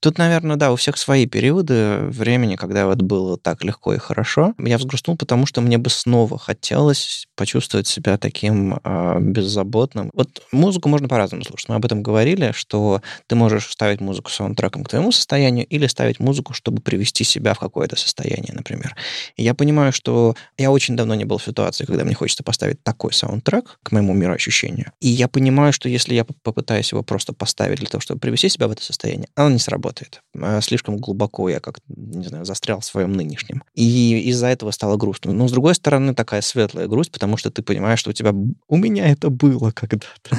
Тут, 0.00 0.18
наверное, 0.18 0.56
да, 0.56 0.70
у 0.70 0.76
всех 0.76 0.98
свои 0.98 1.26
периоды 1.26 2.00
времени, 2.08 2.56
когда 2.56 2.86
вот 2.86 3.00
было 3.00 3.38
так 3.38 3.64
легко 3.64 3.94
и 3.94 3.98
хорошо. 3.98 4.54
Я 4.58 4.76
взгрустнул, 4.76 5.16
потому 5.16 5.46
что 5.46 5.62
мне 5.62 5.78
бы 5.78 5.88
снова 5.88 6.38
хотелось 6.38 7.26
почувствовать 7.36 7.86
себя 7.86 8.18
таким 8.18 8.80
э, 8.84 9.18
беззаботным. 9.20 10.10
Вот 10.12 10.42
музыку 10.52 10.90
можно 10.90 11.08
по-разному 11.08 11.42
слушать. 11.42 11.68
Мы 11.68 11.76
об 11.76 11.84
этом 11.86 12.02
говорили, 12.02 12.52
что 12.54 13.00
ты 13.26 13.34
можешь 13.34 13.70
ставить 13.70 14.00
музыку 14.02 14.30
саундтреком 14.30 14.84
к 14.84 14.90
твоему 14.90 15.10
состоянию 15.10 15.66
или 15.66 15.86
ставить 15.86 16.20
музыку, 16.20 16.52
чтобы 16.52 16.82
привести 16.82 17.24
себя 17.24 17.54
в 17.54 17.58
какое-то 17.58 17.96
состояние, 17.96 18.52
например. 18.52 18.94
И 19.36 19.42
я 19.42 19.54
понимаю, 19.54 19.63
что 19.92 20.34
я 20.58 20.70
очень 20.70 20.96
давно 20.96 21.14
не 21.14 21.24
был 21.24 21.38
в 21.38 21.44
ситуации, 21.44 21.84
когда 21.84 22.04
мне 22.04 22.14
хочется 22.14 22.42
поставить 22.42 22.82
такой 22.82 23.12
саундтрек 23.12 23.78
к 23.82 23.92
моему 23.92 24.14
мироощущению. 24.14 24.92
И 25.00 25.08
я 25.08 25.28
понимаю, 25.28 25.72
что 25.72 25.88
если 25.88 26.14
я 26.14 26.24
попытаюсь 26.24 26.92
его 26.92 27.02
просто 27.02 27.32
поставить 27.32 27.78
для 27.78 27.88
того, 27.88 28.00
чтобы 28.00 28.20
привести 28.20 28.48
себя 28.48 28.68
в 28.68 28.70
это 28.70 28.82
состояние, 28.82 29.28
оно 29.34 29.50
не 29.50 29.58
сработает. 29.58 30.22
А 30.40 30.60
слишком 30.60 30.96
глубоко 30.98 31.48
я 31.48 31.60
как, 31.60 31.78
не 31.88 32.26
знаю, 32.26 32.44
застрял 32.44 32.80
в 32.80 32.84
своем 32.84 33.12
нынешнем. 33.12 33.62
И 33.74 34.20
из-за 34.30 34.48
этого 34.48 34.70
стало 34.70 34.96
грустно. 34.96 35.32
Но, 35.32 35.48
с 35.48 35.52
другой 35.52 35.74
стороны, 35.74 36.14
такая 36.14 36.40
светлая 36.40 36.86
грусть, 36.86 37.12
потому 37.12 37.36
что 37.36 37.50
ты 37.50 37.62
понимаешь, 37.62 37.98
что 37.98 38.10
у 38.10 38.12
тебя... 38.14 38.32
У 38.68 38.76
меня 38.76 39.08
это 39.08 39.30
было 39.30 39.70
когда-то. 39.70 40.36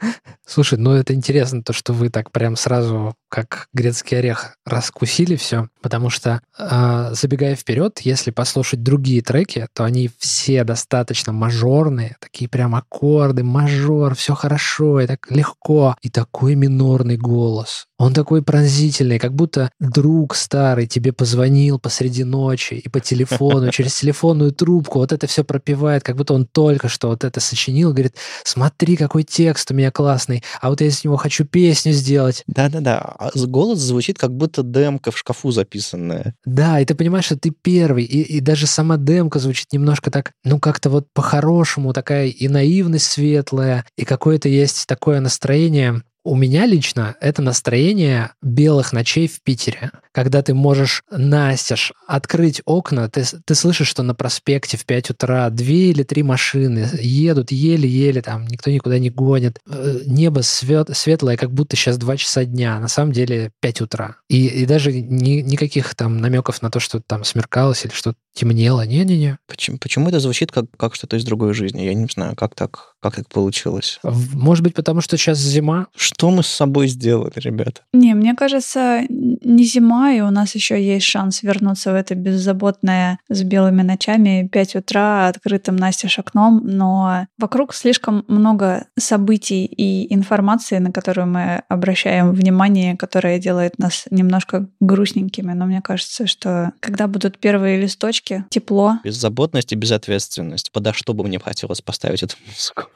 Слушай, 0.46 0.78
ну 0.78 0.92
это 0.92 1.14
интересно, 1.14 1.62
то, 1.62 1.72
что 1.72 1.92
вы 1.92 2.08
так 2.08 2.30
прям 2.30 2.56
сразу, 2.56 3.14
как 3.28 3.68
грецкий 3.72 4.18
орех, 4.18 4.56
раскусили 4.64 5.36
все, 5.36 5.68
потому 5.82 6.10
что, 6.10 6.40
э, 6.58 7.10
забегая 7.12 7.54
вперед, 7.54 8.00
если 8.00 8.30
послушать 8.30 8.82
другие 8.82 9.22
треки, 9.22 9.66
то 9.72 9.84
они 9.84 10.10
все 10.18 10.64
достаточно 10.64 11.32
мажорные, 11.32 12.16
такие 12.20 12.48
прям 12.48 12.74
аккорды, 12.74 13.42
мажор, 13.42 14.14
все 14.14 14.34
хорошо, 14.34 15.00
и 15.00 15.06
так 15.06 15.30
легко, 15.30 15.96
и 16.02 16.10
такой 16.10 16.54
минорный 16.54 17.16
голос. 17.16 17.86
Он 17.98 18.14
такой 18.14 18.42
пронзительный, 18.42 19.18
как 19.18 19.34
будто 19.34 19.70
друг 19.80 20.36
старый 20.36 20.86
тебе 20.86 21.12
позвонил 21.12 21.80
посреди 21.80 22.22
ночи 22.22 22.74
и 22.74 22.88
по 22.88 23.00
телефону, 23.00 23.70
через 23.72 23.98
телефонную 23.98 24.52
трубку 24.52 25.00
вот 25.00 25.12
это 25.12 25.26
все 25.26 25.42
пропивает, 25.42 26.04
как 26.04 26.16
будто 26.16 26.34
он 26.34 26.46
только 26.46 26.88
что 26.88 27.08
вот 27.08 27.24
это 27.24 27.40
сочинил, 27.40 27.92
говорит, 27.92 28.14
смотри, 28.44 28.96
какой 28.96 29.24
текст 29.24 29.70
у 29.70 29.74
меня 29.74 29.90
классный, 29.90 30.44
а 30.60 30.70
вот 30.70 30.80
я 30.80 30.86
из 30.86 31.02
него 31.02 31.16
хочу 31.16 31.44
песню 31.44 31.92
сделать. 31.92 32.44
Да-да-да, 32.46 33.16
а 33.18 33.30
голос 33.34 33.80
звучит, 33.80 34.18
как 34.18 34.34
будто 34.34 34.62
демка 34.62 35.10
в 35.10 35.18
шкафу 35.18 35.50
записанная. 35.50 36.34
Да, 36.44 36.80
и 36.80 36.84
ты 36.84 36.94
понимаешь, 36.94 37.26
что 37.26 37.36
ты 37.36 37.50
первый, 37.50 38.04
и, 38.04 38.22
и 38.22 38.40
даже 38.40 38.66
сама 38.66 38.96
демка 38.96 39.40
звучит 39.40 39.72
немножко 39.72 40.10
так, 40.10 40.32
ну 40.44 40.60
как-то 40.60 40.88
вот 40.88 41.08
по-хорошему, 41.12 41.92
такая 41.92 42.28
и 42.28 42.48
наивность 42.48 43.06
светлая, 43.06 43.84
и 43.96 44.04
какое-то 44.04 44.48
есть 44.48 44.86
такое 44.86 45.20
настроение, 45.20 46.02
у 46.24 46.34
меня 46.34 46.66
лично 46.66 47.16
это 47.20 47.42
настроение 47.42 48.32
белых 48.42 48.92
ночей 48.92 49.28
в 49.28 49.42
Питере, 49.42 49.90
когда 50.12 50.42
ты 50.42 50.52
можешь 50.52 51.02
настежь 51.10 51.92
открыть 52.06 52.60
окна, 52.64 53.08
ты, 53.08 53.24
ты 53.44 53.54
слышишь, 53.54 53.88
что 53.88 54.02
на 54.02 54.14
проспекте 54.14 54.76
в 54.76 54.84
5 54.84 55.10
утра 55.10 55.48
две 55.50 55.90
или 55.90 56.02
три 56.02 56.22
машины 56.22 56.90
едут 57.00 57.52
еле-еле, 57.52 58.20
там 58.20 58.46
никто 58.46 58.70
никуда 58.70 58.98
не 58.98 59.10
гонит. 59.10 59.58
Э, 59.68 60.00
небо 60.06 60.40
свет, 60.40 60.90
светлое, 60.92 61.36
как 61.36 61.52
будто 61.52 61.76
сейчас 61.76 61.98
2 61.98 62.16
часа 62.16 62.44
дня, 62.44 62.78
на 62.80 62.88
самом 62.88 63.12
деле 63.12 63.52
5 63.60 63.82
утра. 63.82 64.16
И, 64.28 64.46
и 64.46 64.66
даже 64.66 64.92
ни, 64.92 65.40
никаких 65.40 65.94
там 65.94 66.18
намеков 66.18 66.62
на 66.62 66.70
то, 66.70 66.80
что 66.80 67.00
там 67.00 67.24
смеркалось 67.24 67.84
или 67.84 67.92
что 67.92 68.14
темнело. 68.34 68.86
Не-не-не. 68.86 69.38
Почему, 69.46 69.78
почему 69.78 70.08
это 70.08 70.20
звучит 70.20 70.52
как, 70.52 70.66
как 70.76 70.94
что-то 70.94 71.16
из 71.16 71.24
другой 71.24 71.54
жизни? 71.54 71.82
Я 71.82 71.94
не 71.94 72.06
знаю, 72.06 72.36
как 72.36 72.54
так, 72.54 72.96
как 73.00 73.16
так 73.16 73.28
получилось. 73.28 74.00
Может 74.02 74.64
быть, 74.64 74.74
потому 74.74 75.00
что 75.00 75.16
сейчас 75.16 75.38
зима? 75.38 75.86
Что 75.96 76.30
мы 76.30 76.42
с 76.42 76.48
собой 76.48 76.88
сделали, 76.88 77.32
ребята? 77.36 77.82
Не, 77.92 78.14
мне 78.14 78.34
кажется, 78.34 79.02
не 79.08 79.64
зима, 79.64 80.12
и 80.12 80.20
у 80.20 80.30
нас 80.30 80.54
еще 80.54 80.82
есть 80.82 81.06
шанс 81.06 81.42
вернуться 81.42 81.92
в 81.92 81.94
это 81.94 82.14
беззаботное 82.14 83.18
с 83.28 83.42
белыми 83.42 83.82
ночами 83.82 84.48
5 84.50 84.76
утра 84.76 85.28
открытым 85.28 85.76
настежь 85.76 86.18
окном, 86.18 86.60
но 86.64 87.26
вокруг 87.38 87.74
слишком 87.74 88.24
много 88.28 88.86
событий 88.98 89.64
и 89.64 90.12
информации, 90.12 90.78
на 90.78 90.90
которую 90.90 91.28
мы 91.28 91.62
обращаем 91.68 92.32
внимание, 92.32 92.96
которая 92.96 93.38
делает 93.38 93.78
нас 93.78 94.06
немножко 94.10 94.68
грустненькими. 94.80 95.52
Но 95.52 95.66
мне 95.66 95.80
кажется, 95.80 96.26
что 96.26 96.72
когда 96.80 97.06
будут 97.06 97.38
первые 97.38 97.80
листочки, 97.80 98.44
тепло. 98.50 98.98
Беззаботность 99.04 99.72
и 99.72 99.76
безответственность. 99.76 100.72
Подо 100.72 100.92
что 100.92 101.14
бы 101.14 101.24
мне 101.24 101.38
хотелось 101.38 101.80
поставить 101.80 102.22
эту 102.22 102.36
музыку? 102.46 102.87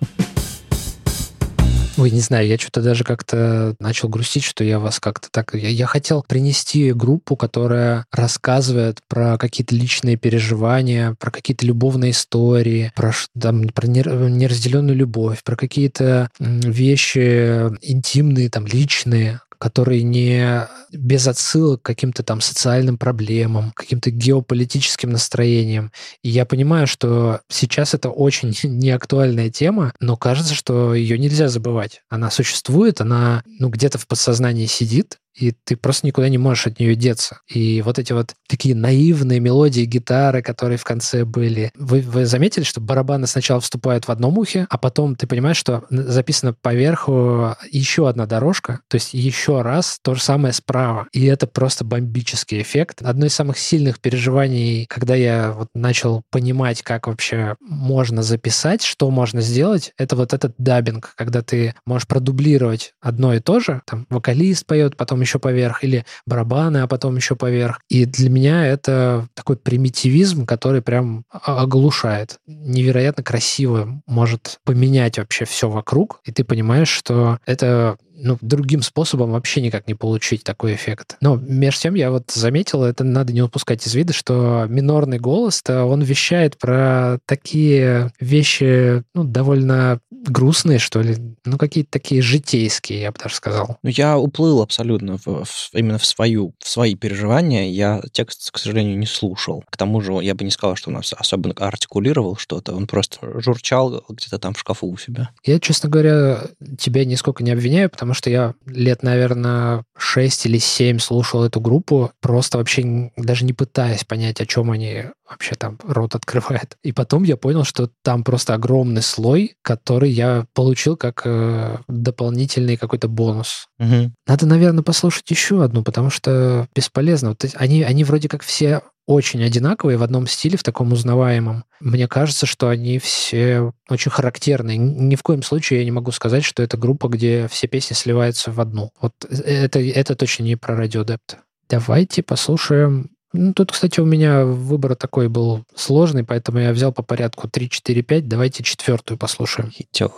Ой, 1.99 2.11
не 2.11 2.21
знаю, 2.21 2.49
я 2.49 2.59
что-то 2.59 2.81
даже 2.81 3.05
как-то 3.05 3.77
начал 3.79 4.09
грустить, 4.09 4.45
что 4.45 4.65
я 4.65 4.79
вас 4.79 4.99
как-то 4.99 5.29
так... 5.31 5.55
Я, 5.55 5.69
я 5.69 5.87
хотел 5.87 6.25
принести 6.27 6.93
группу, 6.93 7.37
которая 7.37 8.07
рассказывает 8.11 9.01
про 9.09 9.37
какие-то 9.37 9.75
личные 9.75 10.17
переживания, 10.17 11.15
про 11.21 11.31
какие-то 11.31 11.67
любовные 11.67 12.13
истории, 12.13 12.93
про, 12.97 13.13
там, 13.39 13.69
про 13.69 13.87
неразделенную 13.87 14.97
любовь, 14.97 15.45
про 15.45 15.55
какие-то 15.55 16.31
вещи 16.41 17.69
интимные, 17.83 18.49
там, 18.49 18.67
личные, 18.67 19.41
которые 19.63 20.03
не 20.03 20.67
без 20.91 21.29
отсылок 21.29 21.83
к 21.83 21.87
каким-то 21.87 22.25
там 22.25 22.41
социальным 22.41 22.99
проблемам, 22.99 23.71
каким-то 23.71 24.11
геополитическим 24.11 25.11
настроениям. 25.11 25.93
И 26.25 26.31
я 26.31 26.45
понимаю, 26.47 26.89
что 26.89 27.43
сейчас 27.49 27.95
это 27.95 28.11
очень 28.11 28.53
неактуальная 28.65 29.51
тема, 29.51 29.93
но 30.01 30.17
кажется, 30.17 30.55
что 30.55 30.97
ее 30.97 31.17
нельзя 31.17 31.47
забывать. 31.47 32.03
Она 32.09 32.29
существует, 32.33 33.01
она 33.01 33.45
ну, 33.47 33.69
где-то 33.69 33.99
в 33.99 34.09
подсознании 34.09 34.67
сидит, 34.67 35.19
и 35.35 35.53
ты 35.65 35.77
просто 35.77 36.07
никуда 36.07 36.29
не 36.29 36.39
можешь 36.39 36.67
от 36.67 36.79
нее 36.79 36.95
деться. 36.95 37.41
И 37.49 37.81
вот 37.83 37.99
эти 37.99 38.13
вот 38.13 38.35
такие 38.49 38.75
наивные 38.75 39.41
мелодии 39.41 39.83
гитары, 39.83 40.43
которые 40.43 40.77
в 40.77 40.85
конце 40.85 41.25
были. 41.25 41.71
Вы, 41.75 42.01
вы 42.01 42.27
заметили, 42.27 42.65
что 42.65 42.81
барабаны 42.81 43.27
сначала 43.27 43.61
вступают 43.61 44.07
в 44.07 44.11
одном 44.11 44.39
ухе, 44.39 44.67
а 44.69 44.77
потом 44.77 45.17
ты 45.17 45.27
понимаешь, 45.27 45.57
что 45.57 45.85
записано 45.89 46.53
поверху 46.53 47.57
еще 47.71 48.09
одна 48.09 48.27
дорожка, 48.27 48.81
то 48.89 48.97
есть 48.97 49.15
еще 49.15 49.52
раз 49.61 49.99
то 50.01 50.15
же 50.15 50.23
самое 50.23 50.55
справа. 50.55 51.09
И 51.13 51.27
это 51.27 51.47
просто 51.47 51.85
бомбический 51.85 52.63
эффект. 52.63 53.03
Одно 53.03 53.27
из 53.27 53.35
самых 53.35 53.59
сильных 53.59 54.01
переживаний, 54.01 54.87
когда 54.87 55.15
я 55.15 55.53
вот 55.53 55.69
начал 55.75 56.23
понимать, 56.31 56.83
как 56.83 57.09
вообще 57.09 57.57
можно 57.61 58.23
записать, 58.23 58.83
что 58.83 59.11
можно 59.11 59.41
сделать, 59.43 59.93
это 59.99 60.17
вот 60.17 60.33
этот 60.33 60.55
дабинг, 60.59 61.13
когда 61.17 61.43
ты 61.43 61.75
можешь 61.85 62.09
продублировать 62.09 62.95
одно 63.01 63.35
и 63.35 63.41
то 63.41 63.61
же, 63.61 63.83
там 63.85 64.07
вокалист 64.09 64.65
поет, 64.65 64.97
потом 64.97 65.21
еще 65.21 65.39
поверх, 65.39 65.83
или 65.85 66.07
барабаны, 66.27 66.79
а 66.79 66.87
потом 66.87 67.17
еще 67.17 67.37
поверх. 67.37 67.81
И 67.89 68.05
для 68.07 68.31
меня 68.31 68.67
это 68.67 69.27
такой 69.35 69.57
примитивизм, 69.57 70.47
который 70.47 70.83
прям 70.83 71.25
оглушает. 71.31 72.39
Невероятно 72.47 73.23
красиво 73.23 74.01
может 74.07 74.61
поменять 74.65 75.19
вообще 75.19 75.45
все 75.45 75.69
вокруг, 75.69 76.21
и 76.25 76.33
ты 76.33 76.45
понимаешь, 76.45 76.89
что 76.89 77.39
это 77.47 77.97
ну, 78.23 78.39
другим 78.41 78.83
способом 78.83 79.33
вообще 79.33 79.61
никак 79.61 79.89
не 79.89 79.95
получить 79.95 80.45
такой 80.45 80.75
эффект. 80.75 81.17
Но 81.21 81.37
между 81.37 81.83
тем 81.83 81.95
я 81.95 82.11
вот 82.11 82.31
заметил, 82.31 82.85
это 82.85 83.05
надо 83.05 83.33
не 83.33 83.43
упускать 83.43 83.87
из 83.87 83.95
вида, 83.95 84.13
что 84.13 84.67
минорный 84.69 85.19
голос-то 85.19 85.85
он 85.85 86.03
вещает 86.03 86.59
про 86.59 87.19
такие 87.27 88.13
вещи, 88.21 89.03
ну, 89.15 89.25
довольно 89.25 90.01
грустные, 90.11 90.79
что 90.79 91.01
ли, 91.01 91.17
ну, 91.45 91.59
какие-то 91.59 91.91
такие 91.91 92.23
житейские, 92.23 93.01
я 93.01 93.13
бы 93.13 93.19
даже 93.19 93.35
сказал. 93.35 93.79
Ну, 93.83 93.91
я 93.91 94.19
уплыл 94.19 94.63
абсолютно 94.63 95.19
в, 95.19 95.45
в, 95.45 95.71
именно 95.75 95.99
в 95.99 96.07
свою, 96.07 96.55
в 96.59 96.69
свои 96.69 96.95
переживания. 96.95 97.69
Я 97.69 98.01
текст, 98.13 98.51
к 98.51 98.59
сожалению, 98.59 98.99
не 98.99 99.07
слушал. 99.07 99.65
К 99.69 99.77
тому 99.77 100.01
же 100.01 100.13
я 100.23 100.35
бы 100.35 100.45
не 100.45 100.51
сказал, 100.51 100.77
что 100.77 100.91
он 100.91 101.03
особенно 101.17 101.55
артикулировал 101.55 102.37
что-то. 102.37 102.75
Он 102.75 102.87
просто 102.87 103.41
журчал 103.41 104.05
где-то 104.09 104.39
там 104.39 104.55
в 104.55 104.61
шкафу 104.61 104.87
у 104.87 104.97
себя. 104.97 105.31
Я, 105.45 105.59
честно 105.59 105.89
говоря, 105.89 106.45
тебя 106.79 107.05
нисколько 107.05 107.43
не 107.43 107.51
обвиняю, 107.51 107.91
потому 107.91 108.12
потому 108.13 108.19
что 108.19 108.31
я 108.31 108.55
лет, 108.67 109.03
наверное, 109.03 109.85
6 109.97 110.45
или 110.47 110.59
7 110.59 110.99
слушал 110.99 111.45
эту 111.45 111.61
группу, 111.61 112.13
просто 112.21 112.59
вообще 112.59 113.11
даже 113.17 113.47
не 113.47 113.55
пытаясь 113.55 114.05
понять, 114.05 114.39
о 114.43 114.47
чем 114.47 114.71
они 114.71 115.05
вообще 115.27 115.55
там 115.55 115.79
рот 115.83 116.15
открывает. 116.15 116.77
И 116.83 116.93
потом 116.93 117.23
я 117.23 117.39
понял, 117.39 117.65
что 117.65 117.89
там 118.03 118.23
просто 118.23 118.53
огромный 118.53 119.01
слой, 119.01 119.55
который 119.63 120.11
я 120.11 120.45
получил 120.53 120.99
как 120.99 121.23
э, 121.25 121.79
дополнительный 121.89 122.77
какой-то 122.77 123.09
бонус. 123.09 123.69
Угу. 123.79 124.13
Надо, 124.27 124.47
наверное, 124.47 124.85
послушать 124.85 125.31
еще 125.31 125.65
одну, 125.65 125.83
потому 125.83 126.11
что 126.11 126.69
бесполезно. 126.75 127.31
Вот 127.31 127.47
они, 127.55 127.83
они 127.83 128.05
вроде 128.05 128.29
как 128.29 128.43
все 128.43 128.83
очень 129.07 129.43
одинаковые 129.43 129.99
в 129.99 130.03
одном 130.03 130.27
стиле, 130.27 130.57
в 130.57 130.63
таком 130.63 130.93
узнаваемом. 130.93 131.65
Мне 131.81 132.07
кажется, 132.07 132.47
что 132.47 132.69
они 132.69 132.99
все 132.99 133.73
очень 133.89 134.11
характерные. 134.11 134.79
Ни 134.79 135.17
в 135.17 135.23
коем 135.23 135.43
случае 135.43 135.81
я 135.81 135.85
не 135.85 135.91
могу 135.91 136.13
сказать, 136.13 136.45
что 136.45 136.63
это 136.63 136.77
группа, 136.77 137.09
где 137.09 137.49
все 137.49 137.67
песни 137.67 137.95
сливаются 137.95 138.53
в 138.53 138.61
одну. 138.61 138.91
Вот 139.01 139.13
э, 139.29 139.65
это, 139.65 139.81
это 139.81 140.15
точно 140.15 140.45
не 140.45 140.57
про 140.57 140.85
Radiodept. 140.85 141.37
Давайте 141.69 142.23
послушаем 142.23 143.11
ну, 143.35 143.55
тут, 143.55 143.73
кстати, 143.73 143.99
у 143.99 144.05
меня 144.05 144.45
выбор 144.45 144.95
такой 144.95 145.29
был 145.29 145.65
сложный, 145.75 146.23
поэтому 146.23 146.59
я 146.59 146.73
взял 146.73 146.93
по 146.93 147.03
порядку 147.03 147.49
3, 147.49 147.71
4, 147.71 148.03
5. 148.03 148.29
Давайте 148.29 148.63
четвертую 148.63 149.17
послушаем. 149.17 149.71
Хитер. 149.71 150.11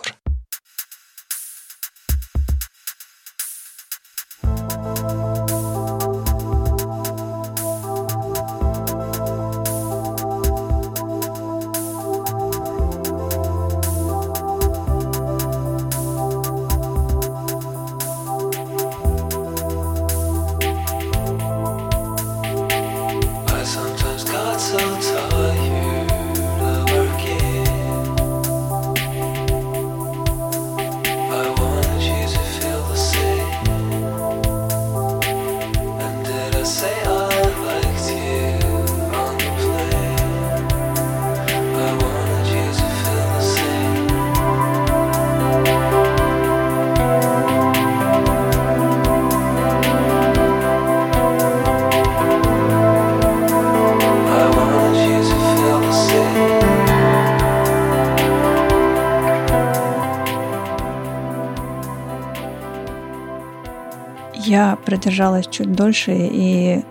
Продержалась 64.94 65.46
чуть 65.48 65.72
дольше, 65.72 66.12
и 66.14 66.84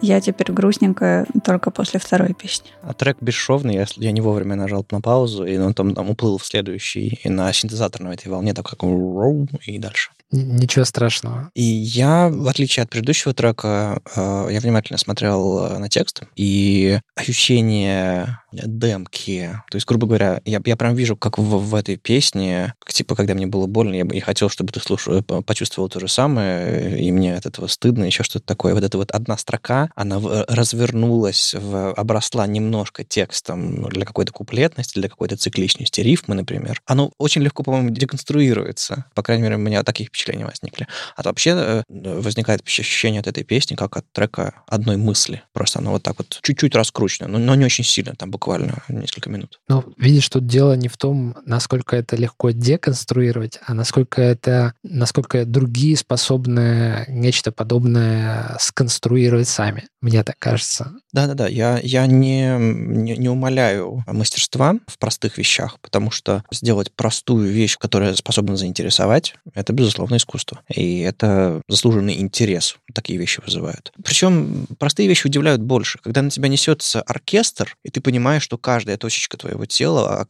я 0.00 0.20
теперь 0.20 0.52
грустненькая 0.52 1.26
только 1.44 1.72
после 1.72 1.98
второй 1.98 2.32
песни. 2.32 2.70
А 2.82 2.94
трек 2.94 3.16
бесшовный, 3.20 3.74
я, 3.74 3.86
я 3.96 4.12
не 4.12 4.20
вовремя 4.20 4.54
нажал 4.54 4.86
на 4.92 5.00
паузу, 5.00 5.44
и 5.44 5.58
он 5.58 5.74
там, 5.74 5.92
там 5.94 6.08
уплыл 6.08 6.38
в 6.38 6.46
следующий, 6.46 7.18
и 7.24 7.28
на 7.28 7.52
синтезаторной 7.52 8.14
этой 8.14 8.28
волне 8.28 8.54
так 8.54 8.64
как 8.64 8.84
и 8.84 9.78
дальше. 9.78 10.10
Ничего 10.30 10.84
страшного. 10.84 11.50
И 11.54 11.62
я, 11.62 12.28
в 12.28 12.46
отличие 12.48 12.84
от 12.84 12.90
предыдущего 12.90 13.34
трека, 13.34 14.00
э, 14.14 14.48
я 14.52 14.60
внимательно 14.60 14.98
смотрел 14.98 15.64
э, 15.64 15.78
на 15.78 15.88
текст, 15.88 16.22
и 16.36 17.00
ощущение 17.16 18.38
демки, 18.52 19.50
то 19.70 19.76
есть, 19.76 19.86
грубо 19.86 20.06
говоря, 20.06 20.40
я, 20.44 20.60
я 20.64 20.76
прям 20.76 20.94
вижу, 20.94 21.16
как 21.16 21.38
в, 21.38 21.42
в 21.42 21.74
этой 21.74 21.96
песне, 21.96 22.74
типа, 22.86 23.14
когда 23.14 23.34
мне 23.34 23.46
было 23.46 23.66
больно, 23.66 23.94
я, 23.94 24.06
я 24.10 24.20
хотел, 24.20 24.48
чтобы 24.48 24.72
ты 24.72 24.80
слушал, 24.80 25.22
почувствовал 25.22 25.88
то 25.88 26.00
же 26.00 26.08
самое, 26.08 27.00
и 27.00 27.10
мне 27.12 27.36
от 27.36 27.46
этого 27.46 27.66
стыдно, 27.66 28.04
еще 28.04 28.22
что-то 28.22 28.46
такое. 28.46 28.74
Вот 28.74 28.84
эта 28.84 28.96
вот 28.96 29.10
одна 29.10 29.36
строка, 29.36 29.90
она 29.94 30.18
развернулась, 30.48 31.54
в, 31.54 31.92
обросла 31.92 32.46
немножко 32.46 33.04
текстом 33.04 33.88
для 33.88 34.04
какой-то 34.04 34.32
куплетности, 34.32 34.98
для 34.98 35.08
какой-то 35.08 35.36
цикличности 35.36 36.00
рифмы, 36.00 36.34
например. 36.34 36.80
Оно 36.86 37.12
очень 37.18 37.42
легко, 37.42 37.62
по-моему, 37.62 37.90
деконструируется. 37.90 39.06
По 39.14 39.22
крайней 39.22 39.42
мере, 39.42 39.56
у 39.56 39.58
меня 39.58 39.82
таких 39.82 40.08
впечатления 40.08 40.46
возникли. 40.46 40.86
А 41.16 41.22
вообще 41.22 41.50
э, 41.50 41.82
возникает 41.88 42.62
ощущение 42.64 43.20
от 43.20 43.26
этой 43.26 43.44
песни, 43.44 43.74
как 43.74 43.96
от 43.96 44.10
трека 44.12 44.54
одной 44.66 44.96
мысли. 44.96 45.42
Просто 45.52 45.80
оно 45.80 45.92
вот 45.92 46.02
так 46.02 46.16
вот 46.18 46.38
чуть-чуть 46.42 46.74
раскручено, 46.74 47.28
но, 47.28 47.38
но 47.38 47.54
не 47.54 47.64
очень 47.64 47.84
сильно, 47.84 48.14
там 48.14 48.30
буквально 48.38 48.84
несколько 48.88 49.28
минут. 49.30 49.58
Ну, 49.68 49.84
видишь, 49.96 50.28
тут 50.28 50.46
дело 50.46 50.74
не 50.74 50.86
в 50.86 50.96
том, 50.96 51.36
насколько 51.44 51.96
это 51.96 52.14
легко 52.14 52.52
деконструировать, 52.52 53.58
а 53.66 53.74
насколько 53.74 54.22
это, 54.22 54.74
насколько 54.84 55.44
другие 55.44 55.96
способны 55.96 57.04
нечто 57.08 57.50
подобное 57.50 58.56
сконструировать 58.60 59.48
сами. 59.48 59.88
Мне 60.00 60.22
так 60.22 60.36
кажется. 60.38 60.92
Да-да-да, 61.12 61.48
я, 61.48 61.80
я 61.82 62.06
не, 62.06 62.56
не, 62.58 63.16
не 63.16 63.28
умоляю 63.28 64.04
мастерства 64.06 64.76
в 64.86 64.98
простых 64.98 65.36
вещах, 65.36 65.80
потому 65.80 66.12
что 66.12 66.44
сделать 66.52 66.92
простую 66.92 67.50
вещь, 67.50 67.76
которая 67.76 68.14
способна 68.14 68.56
заинтересовать, 68.56 69.34
это, 69.54 69.72
безусловно, 69.72 70.16
искусство. 70.16 70.60
И 70.72 71.00
это 71.00 71.60
заслуженный 71.66 72.20
интерес. 72.20 72.76
Такие 72.94 73.18
вещи 73.18 73.40
вызывают. 73.44 73.92
Причем 74.04 74.66
простые 74.78 75.08
вещи 75.08 75.26
удивляют 75.26 75.60
больше. 75.60 75.98
Когда 75.98 76.22
на 76.22 76.30
тебя 76.30 76.48
несется 76.48 77.02
оркестр, 77.02 77.76
и 77.82 77.90
ты 77.90 78.00
понимаешь, 78.00 78.27
что 78.40 78.58
каждая 78.58 78.96
точечка 78.98 79.36
твоего 79.36 79.64
тела 79.64 80.26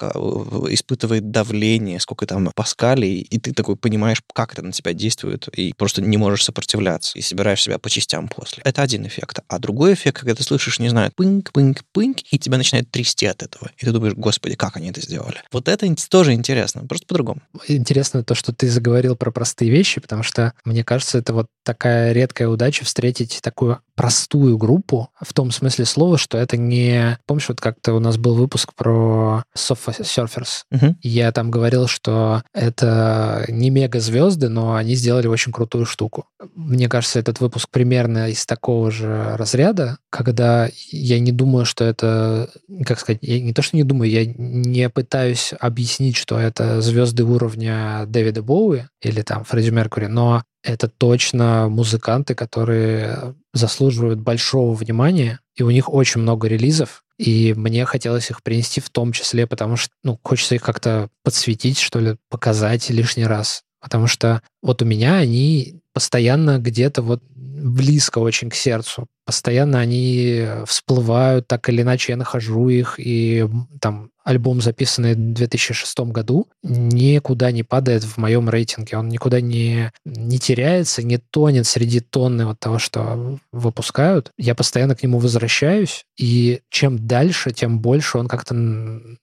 испытывает 0.70 1.30
давление, 1.30 2.00
сколько 2.00 2.26
там 2.26 2.50
паскалей, 2.54 3.20
и 3.20 3.38
ты 3.38 3.52
такой 3.52 3.76
понимаешь, 3.76 4.22
как 4.32 4.52
это 4.52 4.62
на 4.62 4.72
тебя 4.72 4.92
действует, 4.92 5.48
и 5.48 5.72
просто 5.72 6.00
не 6.00 6.16
можешь 6.16 6.44
сопротивляться, 6.44 7.18
и 7.18 7.22
собираешь 7.22 7.62
себя 7.62 7.78
по 7.78 7.90
частям 7.90 8.28
после. 8.28 8.62
Это 8.64 8.82
один 8.82 9.06
эффект. 9.06 9.40
А 9.48 9.58
другой 9.58 9.94
эффект, 9.94 10.20
когда 10.20 10.34
ты 10.34 10.42
слышишь, 10.42 10.78
не 10.78 10.88
знаю, 10.88 11.10
пынк, 11.16 11.52
пынк, 11.52 11.82
пынк, 11.92 12.18
и 12.30 12.38
тебя 12.38 12.56
начинает 12.58 12.90
трясти 12.90 13.26
от 13.26 13.42
этого. 13.42 13.70
И 13.76 13.84
ты 13.84 13.92
думаешь, 13.92 14.14
господи, 14.14 14.54
как 14.54 14.76
они 14.76 14.90
это 14.90 15.00
сделали. 15.00 15.42
Вот 15.52 15.68
это 15.68 15.92
тоже 16.08 16.32
интересно, 16.32 16.86
просто 16.86 17.06
по-другому. 17.06 17.42
Интересно 17.66 18.22
то, 18.22 18.34
что 18.34 18.52
ты 18.52 18.68
заговорил 18.68 19.16
про 19.16 19.30
простые 19.30 19.70
вещи, 19.70 20.00
потому 20.00 20.22
что, 20.22 20.52
мне 20.64 20.84
кажется, 20.84 21.18
это 21.18 21.32
вот 21.32 21.46
такая 21.64 22.12
редкая 22.12 22.48
удача 22.48 22.84
встретить 22.84 23.40
такую 23.42 23.80
простую 23.98 24.56
группу 24.58 25.10
в 25.20 25.32
том 25.32 25.50
смысле 25.50 25.84
слова, 25.84 26.18
что 26.18 26.38
это 26.38 26.56
не... 26.56 27.18
Помнишь, 27.26 27.48
вот 27.48 27.60
как-то 27.60 27.94
у 27.94 27.98
нас 27.98 28.16
был 28.16 28.36
выпуск 28.36 28.72
про 28.76 29.42
Sofa 29.56 30.00
Surfers? 30.00 30.62
Uh-huh. 30.72 30.94
Я 31.02 31.32
там 31.32 31.50
говорил, 31.50 31.88
что 31.88 32.44
это 32.54 33.44
не 33.48 33.70
мега-звезды, 33.70 34.48
но 34.48 34.76
они 34.76 34.94
сделали 34.94 35.26
очень 35.26 35.50
крутую 35.50 35.84
штуку. 35.84 36.26
Мне 36.54 36.88
кажется, 36.88 37.18
этот 37.18 37.40
выпуск 37.40 37.70
примерно 37.72 38.28
из 38.28 38.46
такого 38.46 38.92
же 38.92 39.34
разряда, 39.36 39.98
когда 40.10 40.68
я 40.92 41.18
не 41.18 41.32
думаю, 41.32 41.64
что 41.64 41.82
это... 41.82 42.50
Как 42.86 43.00
сказать? 43.00 43.18
Я 43.20 43.40
не 43.40 43.52
то, 43.52 43.62
что 43.62 43.76
не 43.76 43.82
думаю, 43.82 44.12
я 44.12 44.24
не 44.24 44.88
пытаюсь 44.90 45.52
объяснить, 45.58 46.14
что 46.14 46.38
это 46.38 46.80
звезды 46.82 47.24
уровня 47.24 48.04
Дэвида 48.06 48.44
Боуи 48.44 48.84
или 49.02 49.22
там 49.22 49.42
Фредди 49.42 49.70
Меркури, 49.70 50.06
но 50.06 50.44
это 50.72 50.88
точно 50.88 51.68
музыканты, 51.68 52.34
которые 52.34 53.34
заслуживают 53.52 54.20
большого 54.20 54.74
внимания, 54.74 55.40
и 55.56 55.62
у 55.62 55.70
них 55.70 55.92
очень 55.92 56.20
много 56.20 56.48
релизов, 56.48 57.04
и 57.18 57.54
мне 57.54 57.84
хотелось 57.84 58.30
их 58.30 58.42
принести 58.42 58.80
в 58.80 58.90
том 58.90 59.12
числе, 59.12 59.46
потому 59.46 59.76
что, 59.76 59.92
ну, 60.04 60.18
хочется 60.22 60.54
их 60.54 60.62
как-то 60.62 61.08
подсветить, 61.24 61.78
что 61.78 61.98
ли, 61.98 62.16
показать 62.30 62.88
лишний 62.90 63.26
раз. 63.26 63.62
Потому 63.80 64.06
что 64.06 64.42
вот 64.62 64.82
у 64.82 64.84
меня 64.84 65.16
они 65.16 65.80
постоянно 65.92 66.58
где-то 66.58 67.02
вот 67.02 67.22
близко 67.28 68.18
очень 68.18 68.50
к 68.50 68.54
сердцу. 68.54 69.06
Постоянно 69.24 69.80
они 69.80 70.46
всплывают, 70.66 71.48
так 71.48 71.68
или 71.68 71.82
иначе 71.82 72.12
я 72.12 72.16
нахожу 72.16 72.68
их, 72.68 72.94
и 72.98 73.48
там 73.80 74.10
альбом, 74.28 74.60
записанный 74.60 75.14
в 75.14 75.32
2006 75.32 76.00
году, 76.00 76.48
никуда 76.62 77.50
не 77.50 77.62
падает 77.62 78.04
в 78.04 78.18
моем 78.18 78.50
рейтинге. 78.50 78.98
Он 78.98 79.08
никуда 79.08 79.40
не, 79.40 79.90
не 80.04 80.38
теряется, 80.38 81.02
не 81.02 81.16
тонет 81.16 81.66
среди 81.66 82.00
тонны 82.00 82.44
вот 82.44 82.60
того, 82.60 82.78
что 82.78 83.38
выпускают. 83.52 84.30
Я 84.36 84.54
постоянно 84.54 84.94
к 84.94 85.02
нему 85.02 85.18
возвращаюсь, 85.18 86.04
и 86.18 86.60
чем 86.68 87.06
дальше, 87.06 87.52
тем 87.52 87.80
больше 87.80 88.18
он 88.18 88.28
как-то 88.28 88.54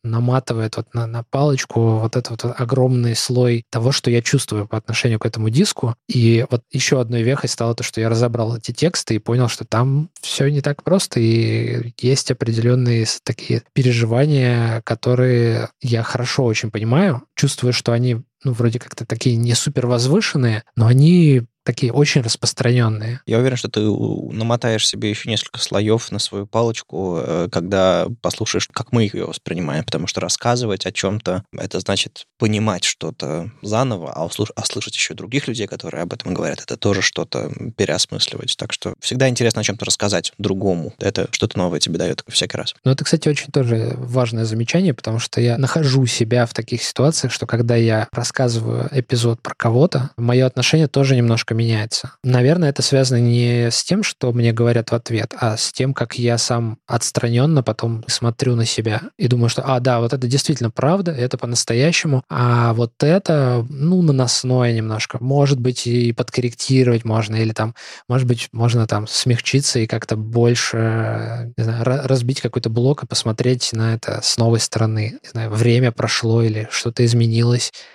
наматывает 0.04 0.78
вот 0.78 0.92
на, 0.96 1.06
на 1.06 1.22
палочку 1.24 2.00
вот 2.00 2.16
этот 2.16 2.44
вот 2.44 2.56
огромный 2.60 3.16
слой 3.16 3.64
того, 3.70 3.92
что 3.92 4.10
я 4.10 4.24
чувствую 4.24 4.68
по 4.68 4.78
отношению 4.78 5.20
к 5.20 5.26
этому 5.28 5.52
диску. 5.52 5.94
И 6.08 6.48
вот 6.50 6.64
еще 6.72 7.00
одной 7.00 7.22
вехой 7.22 7.48
стало 7.48 7.76
то, 7.76 7.84
что 7.84 8.02
я 8.02 8.10
разобрал 8.10 8.58
эти 8.58 8.72
тексты 8.72 9.14
и 9.14 9.20
понял, 9.20 9.50
что 9.50 9.66
там 9.66 10.10
все 10.20 10.48
не 10.48 10.62
так 10.62 10.82
просто, 10.82 11.20
и 11.20 11.94
есть 12.00 12.32
определенные 12.32 13.06
такие 13.24 13.62
переживания, 13.74 14.82
которые 14.82 14.95
я 15.82 16.04
хорошо 16.04 16.44
очень 16.44 16.72
понимаю, 16.72 17.24
чувствую, 17.36 17.74
что 17.74 17.92
они 17.92 18.22
ну, 18.44 18.54
вроде 18.54 18.80
как-то 18.80 19.06
такие 19.06 19.36
не 19.36 19.56
супер 19.56 19.88
возвышенные, 19.88 20.64
но 20.76 20.88
они 20.88 21.44
такие 21.66 21.92
очень 21.92 22.22
распространенные. 22.22 23.22
Я 23.26 23.40
уверен, 23.40 23.58
что 23.58 23.70
ты 23.70 23.82
намотаешь 23.82 24.88
себе 24.88 25.10
еще 25.10 25.28
несколько 25.30 25.60
слоев 25.60 26.12
на 26.12 26.20
свою 26.20 26.46
палочку, 26.46 27.18
э, 27.20 27.50
когда 27.52 28.08
послушаешь, 28.22 28.70
как 28.72 28.92
мы 28.92 29.04
ее 29.04 29.26
воспринимаем, 29.26 29.84
потому 29.84 30.06
что 30.06 30.22
рассказывать 30.22 30.86
о 30.86 30.92
чем-то, 30.92 31.44
это 31.58 31.80
значит 31.80 32.26
понимать 32.38 32.84
что-то 32.84 33.50
заново, 33.64 34.14
а, 34.14 34.28
услыш- 34.28 34.52
а 34.56 34.64
слышать 34.64 34.96
еще 34.96 35.16
других 35.16 35.48
людей, 35.48 35.66
которые 35.66 36.04
об 36.04 36.14
этом 36.14 36.36
говорят, 36.36 36.62
это 36.62 36.78
тоже 36.78 37.02
что-то 37.02 37.52
переосмысливать. 37.76 38.56
Так 38.58 38.72
что 38.72 38.94
всегда 39.00 39.28
интересно 39.28 39.62
о 39.62 39.64
чем-то 39.64 39.86
рассказать 39.86 40.34
другому. 40.38 40.94
Это 41.00 41.28
что-то 41.32 41.58
новое 41.58 41.80
тебе 41.80 41.98
дает 41.98 42.24
всякий 42.28 42.58
раз. 42.58 42.76
Ну, 42.84 42.92
это, 42.92 43.04
кстати, 43.04 43.28
очень 43.28 43.52
тоже 43.52 43.96
важное 43.98 44.46
замечание, 44.46 44.94
потому 44.94 45.18
что 45.18 45.42
я 45.42 45.58
нахожу 45.58 46.06
себя 46.06 46.46
в 46.46 46.54
таких 46.54 46.84
ситуациях, 46.84 47.25
что 47.30 47.46
когда 47.46 47.76
я 47.76 48.08
рассказываю 48.12 48.88
эпизод 48.92 49.42
про 49.42 49.54
кого-то, 49.56 50.12
мое 50.18 50.46
отношение 50.46 50.88
тоже 50.88 51.16
немножко 51.16 51.54
меняется. 51.54 52.12
Наверное, 52.24 52.70
это 52.70 52.82
связано 52.82 53.20
не 53.20 53.70
с 53.72 53.84
тем, 53.84 54.04
что 54.04 54.32
мне 54.34 54.52
говорят 54.52 54.92
в 54.92 54.96
ответ, 54.96 55.34
а 55.40 55.58
с 55.58 55.72
тем, 55.72 55.94
как 55.94 56.18
я 56.18 56.38
сам 56.38 56.78
отстраненно 56.88 57.64
потом 57.64 58.04
смотрю 58.08 58.56
на 58.56 58.66
себя 58.66 59.02
и 59.18 59.28
думаю, 59.28 59.50
что, 59.50 59.64
а, 59.66 59.80
да, 59.80 60.00
вот 60.00 60.14
это 60.14 60.28
действительно 60.28 60.70
правда, 60.70 61.12
это 61.12 61.38
по-настоящему, 61.38 62.24
а 62.30 62.74
вот 62.74 62.92
это, 63.02 63.66
ну, 63.70 64.02
наносное 64.02 64.74
немножко. 64.74 65.18
Может 65.22 65.60
быть, 65.60 65.88
и 65.88 66.14
подкорректировать 66.14 67.06
можно, 67.06 67.36
или 67.36 67.54
там, 67.54 67.76
может 68.08 68.28
быть, 68.28 68.50
можно 68.52 68.88
там 68.88 69.08
смягчиться 69.08 69.80
и 69.80 69.88
как-то 69.88 70.16
больше, 70.16 71.54
не 71.58 71.64
знаю, 71.64 71.84
разбить 71.84 72.42
какой-то 72.42 72.70
блок 72.70 73.04
и 73.04 73.08
посмотреть 73.08 73.72
на 73.74 73.96
это 73.96 74.20
с 74.22 74.38
новой 74.38 74.60
стороны. 74.60 75.20
Не 75.24 75.30
знаю, 75.30 75.52
время 75.52 75.92
прошло 75.92 76.42
или 76.42 76.68
что-то 76.72 77.06
изменилось 77.06 77.15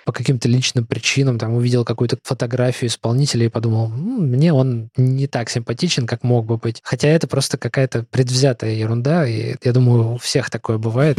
по 0.05 0.11
каким-то 0.11 0.47
личным 0.47 0.85
причинам, 0.85 1.39
там, 1.39 1.53
увидел 1.53 1.85
какую-то 1.85 2.17
фотографию 2.23 2.89
исполнителя 2.89 3.45
подумал, 3.49 3.87
мне 3.89 4.53
он 4.53 4.89
не 4.97 5.27
так 5.27 5.49
симпатичен, 5.49 6.07
как 6.07 6.23
мог 6.23 6.45
бы 6.45 6.57
быть. 6.57 6.81
Хотя 6.83 7.07
это 7.07 7.27
просто 7.27 7.57
какая-то 7.57 8.05
предвзятая 8.09 8.73
ерунда, 8.73 9.27
и 9.27 9.55
я 9.63 9.73
думаю, 9.73 10.13
у 10.13 10.17
всех 10.17 10.49
такое 10.49 10.77
бывает. 10.77 11.17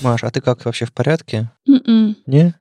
Маша, 0.00 0.26
а 0.26 0.30
ты 0.30 0.40
как 0.40 0.64
вообще 0.64 0.84
в 0.84 0.92
порядке? 0.92 1.50
Mm-mm. 1.68 1.86
М-м. 1.86 2.16
Не? 2.26 2.54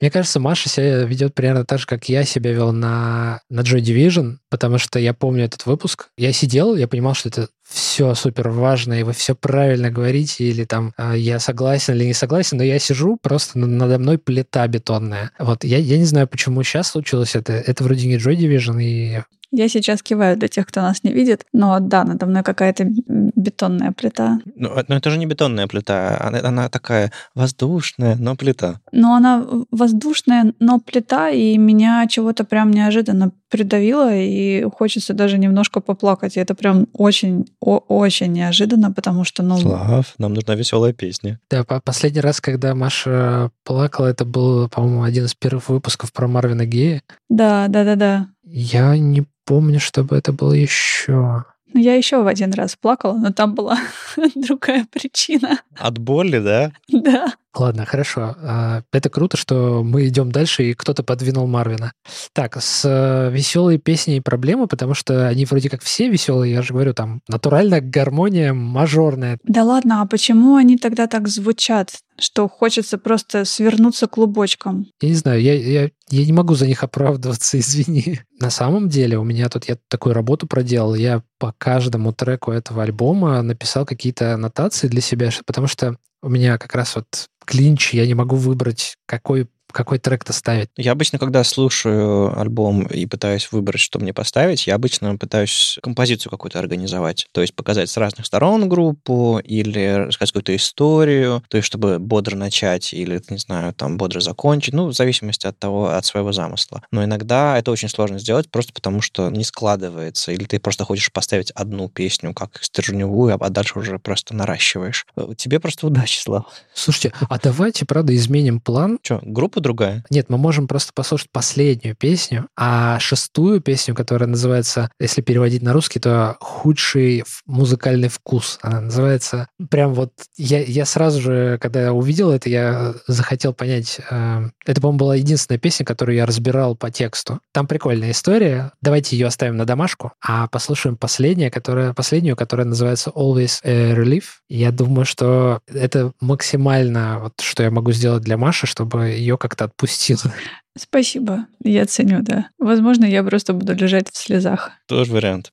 Мне 0.00 0.10
кажется, 0.10 0.40
Маша 0.40 0.68
себя 0.68 1.04
ведет 1.04 1.34
примерно 1.34 1.64
так 1.64 1.78
же, 1.78 1.86
как 1.86 2.08
я 2.08 2.24
себя 2.24 2.52
вел 2.52 2.72
на, 2.72 3.40
на 3.48 3.60
Joy 3.60 3.80
Division, 3.80 4.36
потому 4.50 4.78
что 4.78 4.98
я 4.98 5.14
помню 5.14 5.44
этот 5.44 5.66
выпуск. 5.66 6.08
Я 6.16 6.32
сидел, 6.32 6.76
я 6.76 6.88
понимал, 6.88 7.14
что 7.14 7.28
это 7.28 7.48
все 7.68 8.14
супер 8.14 8.48
важно, 8.48 8.94
и 8.94 9.02
вы 9.02 9.12
все 9.12 9.34
правильно 9.34 9.90
говорите, 9.90 10.44
или 10.44 10.64
там 10.64 10.92
а, 10.96 11.14
я 11.16 11.38
согласен 11.38 11.94
или 11.94 12.04
не 12.04 12.14
согласен, 12.14 12.58
но 12.58 12.64
я 12.64 12.78
сижу, 12.78 13.16
просто 13.20 13.58
надо 13.58 13.98
мной 13.98 14.18
плита 14.18 14.66
бетонная. 14.66 15.30
Вот 15.38 15.64
я, 15.64 15.78
я 15.78 15.98
не 15.98 16.04
знаю, 16.04 16.26
почему 16.26 16.62
сейчас 16.62 16.88
случилось 16.90 17.36
это. 17.36 17.52
Это 17.52 17.84
вроде 17.84 18.08
не 18.08 18.16
Joy 18.16 18.36
Division, 18.36 18.82
и 18.82 19.22
я 19.52 19.68
сейчас 19.68 20.02
киваю 20.02 20.36
для 20.36 20.48
тех, 20.48 20.66
кто 20.66 20.80
нас 20.80 21.02
не 21.02 21.12
видит, 21.12 21.44
но 21.52 21.78
да, 21.80 22.04
надо 22.04 22.26
мной 22.26 22.42
какая-то 22.42 22.84
бетонная 22.86 23.92
плита. 23.92 24.38
Ну, 24.54 24.70
а, 24.70 24.84
но 24.86 24.96
это 24.96 25.10
же 25.10 25.18
не 25.18 25.26
бетонная 25.26 25.66
плита, 25.66 26.18
она, 26.20 26.40
она 26.40 26.68
такая 26.68 27.12
воздушная, 27.34 28.16
но 28.16 28.36
плита. 28.36 28.80
Но 28.92 29.14
она 29.14 29.46
воздушная, 29.70 30.54
но 30.60 30.78
плита, 30.78 31.30
и 31.30 31.56
меня 31.58 32.06
чего-то 32.08 32.44
прям 32.44 32.70
неожиданно 32.70 33.32
придавило, 33.50 34.14
и 34.14 34.64
хочется 34.70 35.12
даже 35.12 35.36
немножко 35.36 35.80
поплакать. 35.80 36.36
И 36.36 36.40
это 36.40 36.54
прям 36.54 36.86
очень, 36.92 37.46
очень 37.60 38.32
неожиданно, 38.32 38.92
потому 38.92 39.24
что, 39.24 39.42
ну... 39.42 39.58
Слав, 39.58 40.14
нам 40.18 40.34
нужна 40.34 40.54
веселая 40.54 40.92
песня. 40.92 41.40
Да, 41.50 41.64
последний 41.64 42.20
раз, 42.20 42.40
когда 42.40 42.74
Маша 42.74 43.50
плакала, 43.64 44.06
это 44.06 44.24
был, 44.24 44.68
по-моему, 44.68 45.02
один 45.02 45.24
из 45.24 45.34
первых 45.34 45.68
выпусков 45.68 46.12
про 46.12 46.28
Марвина 46.28 46.64
Гея. 46.64 47.02
Да, 47.28 47.66
да, 47.68 47.84
да, 47.84 47.96
да. 47.96 48.26
Я 48.52 48.96
не 48.96 49.24
помню, 49.44 49.78
чтобы 49.78 50.16
это 50.16 50.32
было 50.32 50.52
еще. 50.52 51.44
Ну, 51.72 51.80
я 51.80 51.94
еще 51.94 52.20
в 52.20 52.26
один 52.26 52.52
раз 52.52 52.74
плакала, 52.74 53.16
но 53.16 53.32
там 53.32 53.54
была 53.54 53.78
другая 54.34 54.86
причина. 54.90 55.60
От 55.78 55.98
боли, 55.98 56.40
да? 56.40 56.72
Да. 56.88 57.32
Ладно, 57.56 57.84
хорошо. 57.84 58.36
А, 58.42 58.82
это 58.92 59.10
круто, 59.10 59.36
что 59.36 59.82
мы 59.82 60.06
идем 60.06 60.30
дальше, 60.30 60.62
и 60.64 60.74
кто-то 60.74 61.02
подвинул 61.02 61.46
Марвина. 61.46 61.92
Так, 62.32 62.56
с 62.60 62.84
э, 62.84 63.30
веселой 63.32 63.78
песней 63.78 64.20
проблемы, 64.20 64.68
потому 64.68 64.94
что 64.94 65.26
они 65.26 65.44
вроде 65.46 65.68
как 65.68 65.82
все 65.82 66.08
веселые, 66.08 66.54
я 66.54 66.62
же 66.62 66.72
говорю, 66.72 66.94
там 66.94 67.22
натуральная 67.28 67.80
гармония 67.80 68.52
мажорная. 68.52 69.38
Да 69.42 69.64
ладно, 69.64 70.02
а 70.02 70.06
почему 70.06 70.56
они 70.56 70.78
тогда 70.78 71.06
так 71.06 71.28
звучат? 71.28 71.90
что 72.20 72.48
хочется 72.48 72.98
просто 72.98 73.44
свернуться 73.44 74.06
клубочком. 74.06 74.86
Я 75.00 75.08
не 75.08 75.14
знаю, 75.14 75.40
я, 75.40 75.54
я, 75.54 75.90
я 76.10 76.26
не 76.26 76.32
могу 76.32 76.54
за 76.54 76.66
них 76.66 76.84
оправдываться, 76.84 77.58
извини. 77.60 78.20
На 78.38 78.50
самом 78.50 78.88
деле 78.88 79.18
у 79.18 79.24
меня 79.24 79.48
тут, 79.48 79.68
я 79.68 79.76
такую 79.88 80.14
работу 80.14 80.46
проделал, 80.46 80.94
я 80.94 81.22
по 81.38 81.54
каждому 81.56 82.12
треку 82.12 82.52
этого 82.52 82.82
альбома 82.82 83.40
написал 83.42 83.86
какие-то 83.86 84.34
аннотации 84.34 84.88
для 84.88 85.00
себя, 85.00 85.30
потому 85.46 85.66
что 85.66 85.96
у 86.22 86.28
меня 86.28 86.58
как 86.58 86.74
раз 86.74 86.96
вот 86.96 87.28
клинч, 87.44 87.94
я 87.94 88.06
не 88.06 88.14
могу 88.14 88.36
выбрать, 88.36 88.96
какой 89.06 89.48
какой 89.72 89.98
трек-то 89.98 90.32
ставить? 90.32 90.68
Я 90.76 90.92
обычно, 90.92 91.18
когда 91.18 91.44
слушаю 91.44 92.38
альбом 92.38 92.82
и 92.84 93.06
пытаюсь 93.06 93.50
выбрать, 93.52 93.80
что 93.80 93.98
мне 93.98 94.12
поставить, 94.12 94.66
я 94.66 94.74
обычно 94.74 95.16
пытаюсь 95.16 95.78
композицию 95.82 96.30
какую-то 96.30 96.58
организовать. 96.58 97.26
То 97.32 97.40
есть 97.40 97.54
показать 97.54 97.90
с 97.90 97.96
разных 97.96 98.26
сторон 98.26 98.68
группу 98.68 99.40
или 99.42 100.06
рассказать 100.06 100.32
какую-то 100.32 100.56
историю, 100.56 101.42
то 101.48 101.56
есть 101.56 101.66
чтобы 101.66 101.98
бодро 101.98 102.36
начать 102.36 102.92
или, 102.92 103.22
не 103.28 103.38
знаю, 103.38 103.72
там, 103.74 103.96
бодро 103.96 104.20
закончить, 104.20 104.74
ну, 104.74 104.86
в 104.86 104.92
зависимости 104.92 105.46
от 105.46 105.58
того, 105.58 105.90
от 105.90 106.04
своего 106.04 106.32
замысла. 106.32 106.82
Но 106.90 107.04
иногда 107.04 107.58
это 107.58 107.70
очень 107.70 107.88
сложно 107.88 108.18
сделать 108.18 108.50
просто 108.50 108.72
потому, 108.72 109.00
что 109.00 109.30
не 109.30 109.44
складывается, 109.44 110.32
или 110.32 110.44
ты 110.44 110.58
просто 110.58 110.84
хочешь 110.84 111.12
поставить 111.12 111.50
одну 111.52 111.88
песню 111.88 112.34
как 112.34 112.62
стержневую, 112.62 113.36
а 113.38 113.48
дальше 113.50 113.78
уже 113.78 113.98
просто 113.98 114.34
наращиваешь. 114.34 115.06
Тебе 115.36 115.60
просто 115.60 115.86
удачи, 115.86 116.18
Слава. 116.20 116.46
Слушайте, 116.74 117.12
а 117.28 117.38
давайте, 117.38 117.84
правда, 117.86 118.14
изменим 118.14 118.60
план. 118.60 118.98
Что, 119.02 119.20
группу 119.22 119.59
другая? 119.60 120.04
Нет, 120.10 120.26
мы 120.28 120.38
можем 120.38 120.66
просто 120.66 120.92
послушать 120.94 121.30
последнюю 121.32 121.94
песню, 121.96 122.48
а 122.56 122.98
шестую 122.98 123.60
песню, 123.60 123.94
которая 123.94 124.28
называется, 124.28 124.90
если 124.98 125.22
переводить 125.22 125.62
на 125.62 125.72
русский, 125.72 126.00
то 126.00 126.36
«Худший 126.40 127.24
музыкальный 127.46 128.08
вкус». 128.08 128.58
Она 128.62 128.80
называется 128.80 129.48
прям 129.70 129.94
вот... 129.94 130.12
Я, 130.36 130.62
я 130.62 130.84
сразу 130.84 131.20
же, 131.20 131.58
когда 131.60 131.92
увидел 131.92 132.30
это, 132.30 132.48
я 132.48 132.94
захотел 133.06 133.52
понять... 133.52 134.00
Э, 134.10 134.48
это, 134.66 134.80
по-моему, 134.80 134.98
была 134.98 135.16
единственная 135.16 135.58
песня, 135.58 135.84
которую 135.84 136.16
я 136.16 136.26
разбирал 136.26 136.76
по 136.76 136.90
тексту. 136.90 137.40
Там 137.52 137.66
прикольная 137.66 138.12
история. 138.12 138.72
Давайте 138.80 139.16
ее 139.16 139.26
оставим 139.26 139.56
на 139.56 139.64
домашку, 139.64 140.12
а 140.24 140.48
послушаем 140.48 140.96
последнюю, 140.96 141.50
которая, 141.50 141.92
последнюю, 141.92 142.36
которая 142.36 142.66
называется 142.66 143.10
«Always 143.10 143.60
a 143.64 143.94
Relief». 143.94 144.24
Я 144.48 144.72
думаю, 144.72 145.04
что 145.04 145.60
это 145.66 146.12
максимально 146.20 147.18
вот, 147.20 147.40
что 147.40 147.62
я 147.62 147.70
могу 147.70 147.92
сделать 147.92 148.22
для 148.22 148.36
Маши, 148.36 148.66
чтобы 148.66 149.08
ее 149.08 149.36
как 149.36 149.49
как-то 149.50 149.64
отпустила. 149.64 150.32
Спасибо, 150.78 151.46
я 151.64 151.84
ценю, 151.84 152.22
да. 152.22 152.50
Возможно, 152.58 153.04
я 153.04 153.24
просто 153.24 153.52
буду 153.52 153.74
лежать 153.74 154.08
в 154.08 154.16
слезах. 154.16 154.70
Тоже 154.86 155.12
вариант. 155.12 155.50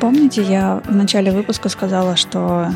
Помните, 0.00 0.42
я 0.42 0.82
в 0.84 0.94
начале 0.94 1.32
выпуска 1.32 1.68
сказала, 1.68 2.16
что 2.16 2.68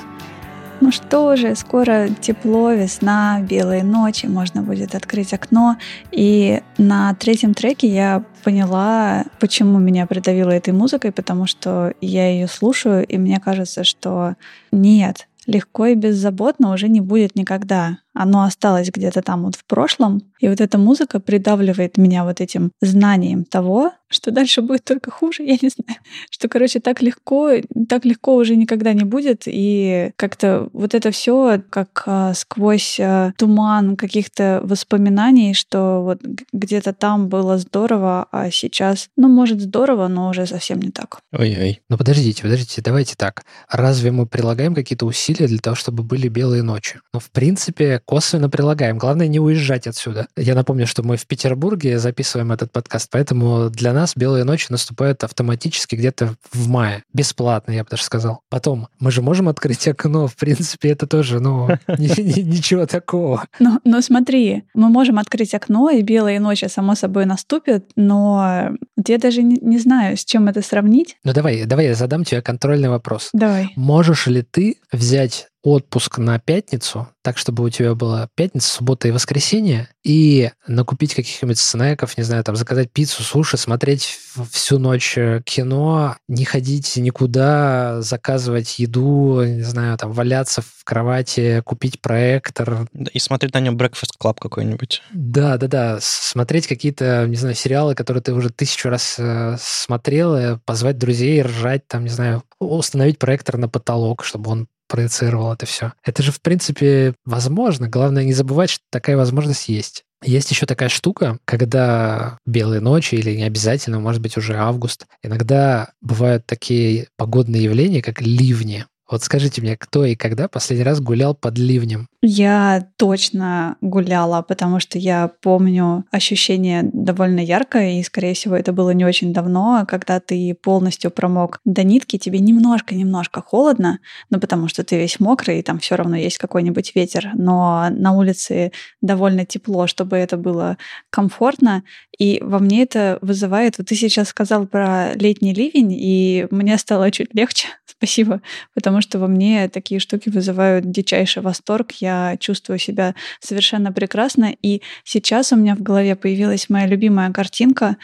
ну 0.80 0.92
что 0.92 1.36
же, 1.36 1.54
скоро 1.54 2.08
тепло, 2.20 2.72
весна, 2.72 3.40
белые 3.40 3.82
ночи, 3.82 4.26
можно 4.26 4.62
будет 4.62 4.94
открыть 4.94 5.32
окно. 5.32 5.76
И 6.12 6.60
на 6.76 7.14
третьем 7.14 7.54
треке 7.54 7.88
я 7.88 8.24
поняла, 8.44 9.24
почему 9.40 9.78
меня 9.78 10.06
придавило 10.06 10.50
этой 10.50 10.74
музыкой, 10.74 11.12
потому 11.12 11.46
что 11.46 11.94
я 12.00 12.28
ее 12.28 12.46
слушаю, 12.46 13.06
и 13.06 13.16
мне 13.16 13.40
кажется, 13.40 13.84
что 13.84 14.34
нет, 14.70 15.28
легко 15.46 15.86
и 15.86 15.94
беззаботно 15.94 16.72
уже 16.72 16.88
не 16.88 17.00
будет 17.00 17.36
никогда. 17.36 17.98
Оно 18.16 18.42
осталось 18.42 18.90
где-то 18.90 19.22
там 19.22 19.44
вот 19.44 19.56
в 19.56 19.64
прошлом, 19.64 20.22
и 20.40 20.48
вот 20.48 20.60
эта 20.60 20.78
музыка 20.78 21.20
придавливает 21.20 21.96
меня 21.96 22.24
вот 22.24 22.40
этим 22.40 22.72
знанием 22.80 23.44
того, 23.44 23.92
что 24.08 24.30
дальше 24.30 24.62
будет 24.62 24.84
только 24.84 25.10
хуже, 25.10 25.42
я 25.44 25.56
не 25.60 25.68
знаю. 25.68 26.00
Что, 26.30 26.48
короче, 26.48 26.80
так 26.80 27.02
легко, 27.02 27.52
так 27.88 28.04
легко 28.04 28.36
уже 28.36 28.56
никогда 28.56 28.92
не 28.92 29.04
будет. 29.04 29.42
И 29.46 30.12
как-то 30.16 30.68
вот 30.72 30.94
это 30.94 31.10
все 31.10 31.62
как 31.70 32.04
а, 32.06 32.34
сквозь 32.34 32.98
а, 33.00 33.32
туман 33.36 33.96
каких-то 33.96 34.60
воспоминаний, 34.62 35.54
что 35.54 36.02
вот 36.02 36.20
где-то 36.52 36.92
там 36.92 37.28
было 37.28 37.58
здорово, 37.58 38.26
а 38.30 38.50
сейчас, 38.50 39.08
ну, 39.16 39.28
может, 39.28 39.60
здорово, 39.60 40.08
но 40.08 40.28
уже 40.30 40.46
совсем 40.46 40.80
не 40.80 40.90
так. 40.90 41.20
Ой-ой. 41.32 41.80
Ну, 41.88 41.98
подождите, 41.98 42.42
подождите, 42.42 42.82
давайте 42.82 43.14
так. 43.16 43.44
Разве 43.68 44.10
мы 44.10 44.26
прилагаем 44.26 44.74
какие-то 44.74 45.06
усилия 45.06 45.46
для 45.46 45.58
того, 45.58 45.76
чтобы 45.76 46.02
были 46.02 46.28
белые 46.28 46.62
ночи? 46.62 47.00
Ну, 47.12 47.20
в 47.20 47.30
принципе, 47.30 48.00
косвенно 48.06 48.48
прилагаем. 48.48 48.96
Главное, 48.96 49.26
не 49.26 49.40
уезжать 49.40 49.86
отсюда. 49.86 50.28
Я 50.36 50.54
напомню, 50.54 50.86
что 50.86 51.02
мы 51.02 51.16
в 51.16 51.26
Петербурге 51.26 51.98
записываем 51.98 52.52
этот 52.52 52.72
подкаст, 52.72 53.08
поэтому 53.10 53.68
для 53.68 53.92
нас 53.92 54.14
белые 54.16 54.44
ночи 54.44 54.66
наступают 54.70 55.24
автоматически 55.24 55.96
где-то 55.96 56.36
в 56.52 56.68
мае. 56.68 57.02
Бесплатно, 57.12 57.72
я 57.72 57.82
бы 57.84 57.90
даже 57.90 58.04
сказал. 58.04 58.40
Потом, 58.48 58.88
мы 59.00 59.10
же 59.10 59.22
можем 59.22 59.48
открыть 59.48 59.86
окно, 59.88 60.26
в 60.28 60.36
принципе, 60.36 60.90
это 60.90 61.06
тоже, 61.06 61.40
ну, 61.40 61.68
ничего 61.88 62.86
такого. 62.86 63.46
Но, 63.58 64.00
смотри, 64.00 64.64
мы 64.74 64.88
можем 64.88 65.18
открыть 65.18 65.54
окно, 65.54 65.90
и 65.90 66.02
белые 66.02 66.40
ночи, 66.40 66.66
само 66.66 66.94
собой, 66.94 67.26
наступят, 67.26 67.84
но 67.96 68.70
я 69.06 69.18
даже 69.18 69.42
не 69.42 69.78
знаю, 69.78 70.16
с 70.16 70.24
чем 70.24 70.48
это 70.48 70.62
сравнить. 70.62 71.16
Ну 71.24 71.32
давай, 71.32 71.64
давай 71.64 71.86
я 71.86 71.94
задам 71.94 72.24
тебе 72.24 72.40
контрольный 72.40 72.88
вопрос. 72.88 73.30
Давай. 73.32 73.72
Можешь 73.76 74.26
ли 74.26 74.42
ты 74.42 74.76
взять 74.92 75.48
отпуск 75.66 76.18
на 76.18 76.38
пятницу, 76.38 77.08
так, 77.22 77.38
чтобы 77.38 77.64
у 77.64 77.70
тебя 77.70 77.96
была 77.96 78.28
пятница, 78.36 78.70
суббота 78.70 79.08
и 79.08 79.10
воскресенье, 79.10 79.88
и 80.04 80.52
накупить 80.68 81.12
каких-нибудь 81.12 81.58
снеков, 81.58 82.16
не 82.16 82.22
знаю, 82.22 82.44
там, 82.44 82.54
заказать 82.54 82.92
пиццу, 82.92 83.24
суши, 83.24 83.56
смотреть 83.56 84.16
всю 84.52 84.78
ночь 84.78 85.18
э, 85.18 85.42
кино, 85.44 86.16
не 86.28 86.44
ходить 86.44 86.96
никуда, 86.96 88.00
заказывать 88.00 88.78
еду, 88.78 89.42
не 89.42 89.62
знаю, 89.62 89.98
там, 89.98 90.12
валяться 90.12 90.62
в 90.62 90.84
кровати, 90.84 91.62
купить 91.64 92.00
проектор. 92.00 92.86
И 93.12 93.18
смотреть 93.18 93.54
на 93.54 93.58
нем 93.58 93.76
Breakfast 93.76 94.12
Club 94.22 94.36
какой-нибудь. 94.38 95.02
Да, 95.12 95.56
да, 95.56 95.66
да. 95.66 95.98
Смотреть 96.00 96.68
какие-то, 96.68 97.26
не 97.26 97.36
знаю, 97.36 97.56
сериалы, 97.56 97.96
которые 97.96 98.22
ты 98.22 98.32
уже 98.34 98.50
тысячу 98.50 98.88
раз 98.88 99.16
э, 99.18 99.56
смотрел, 99.58 100.60
позвать 100.64 100.96
друзей, 100.96 101.42
ржать, 101.42 101.88
там, 101.88 102.04
не 102.04 102.10
знаю, 102.10 102.44
установить 102.60 103.18
проектор 103.18 103.56
на 103.56 103.68
потолок, 103.68 104.22
чтобы 104.22 104.52
он 104.52 104.68
проецировал 104.88 105.52
это 105.52 105.66
все. 105.66 105.92
Это 106.04 106.22
же, 106.22 106.32
в 106.32 106.40
принципе, 106.40 107.14
возможно. 107.24 107.88
Главное 107.88 108.24
не 108.24 108.32
забывать, 108.32 108.70
что 108.70 108.82
такая 108.90 109.16
возможность 109.16 109.68
есть. 109.68 110.04
Есть 110.24 110.50
еще 110.50 110.66
такая 110.66 110.88
штука, 110.88 111.38
когда 111.44 112.38
белые 112.46 112.80
ночи, 112.80 113.16
или 113.16 113.36
не 113.36 113.44
обязательно, 113.44 114.00
может 114.00 114.22
быть, 114.22 114.36
уже 114.36 114.56
август, 114.56 115.06
иногда 115.22 115.90
бывают 116.00 116.46
такие 116.46 117.08
погодные 117.16 117.64
явления, 117.64 118.02
как 118.02 118.22
ливни. 118.22 118.86
Вот 119.08 119.22
скажите 119.22 119.62
мне, 119.62 119.76
кто 119.76 120.04
и 120.04 120.16
когда 120.16 120.48
последний 120.48 120.84
раз 120.84 121.00
гулял 121.00 121.34
под 121.34 121.58
ливнем? 121.58 122.08
Я 122.22 122.88
точно 122.96 123.76
гуляла, 123.80 124.42
потому 124.42 124.80
что 124.80 124.98
я 124.98 125.30
помню 125.42 126.04
ощущение 126.10 126.82
довольно 126.92 127.38
яркое, 127.38 128.00
и, 128.00 128.02
скорее 128.02 128.34
всего, 128.34 128.56
это 128.56 128.72
было 128.72 128.90
не 128.90 129.04
очень 129.04 129.32
давно, 129.32 129.84
когда 129.86 130.18
ты 130.18 130.56
полностью 130.60 131.12
промок 131.12 131.60
до 131.64 131.84
нитки, 131.84 132.18
тебе 132.18 132.40
немножко-немножко 132.40 133.42
холодно, 133.42 134.00
ну, 134.28 134.40
потому 134.40 134.66
что 134.66 134.82
ты 134.82 134.96
весь 134.96 135.20
мокрый, 135.20 135.60
и 135.60 135.62
там 135.62 135.78
все 135.78 135.94
равно 135.94 136.16
есть 136.16 136.38
какой-нибудь 136.38 136.96
ветер, 136.96 137.30
но 137.34 137.88
на 137.90 138.12
улице 138.12 138.72
довольно 139.00 139.46
тепло, 139.46 139.86
чтобы 139.86 140.16
это 140.16 140.36
было 140.36 140.78
комфортно, 141.10 141.84
и 142.18 142.40
во 142.42 142.58
мне 142.58 142.82
это 142.82 143.18
вызывает... 143.20 143.78
Вот 143.78 143.86
ты 143.86 143.94
сейчас 143.94 144.28
сказал 144.28 144.66
про 144.66 145.14
летний 145.14 145.54
ливень, 145.54 145.92
и 145.92 146.48
мне 146.50 146.76
стало 146.76 147.12
чуть 147.12 147.34
легче, 147.34 147.68
спасибо, 147.84 148.40
потому 148.74 148.95
что 149.00 149.18
во 149.18 149.26
мне 149.26 149.68
такие 149.68 150.00
штуки 150.00 150.28
вызывают 150.28 150.90
дичайший 150.90 151.42
восторг. 151.42 151.92
Я 151.92 152.36
чувствую 152.38 152.78
себя 152.78 153.14
совершенно 153.40 153.92
прекрасно. 153.92 154.54
И 154.62 154.82
сейчас 155.04 155.52
у 155.52 155.56
меня 155.56 155.74
в 155.74 155.82
голове 155.82 156.16
появилась 156.16 156.68
моя 156.68 156.86
любимая 156.86 157.32
картинка. 157.32 157.96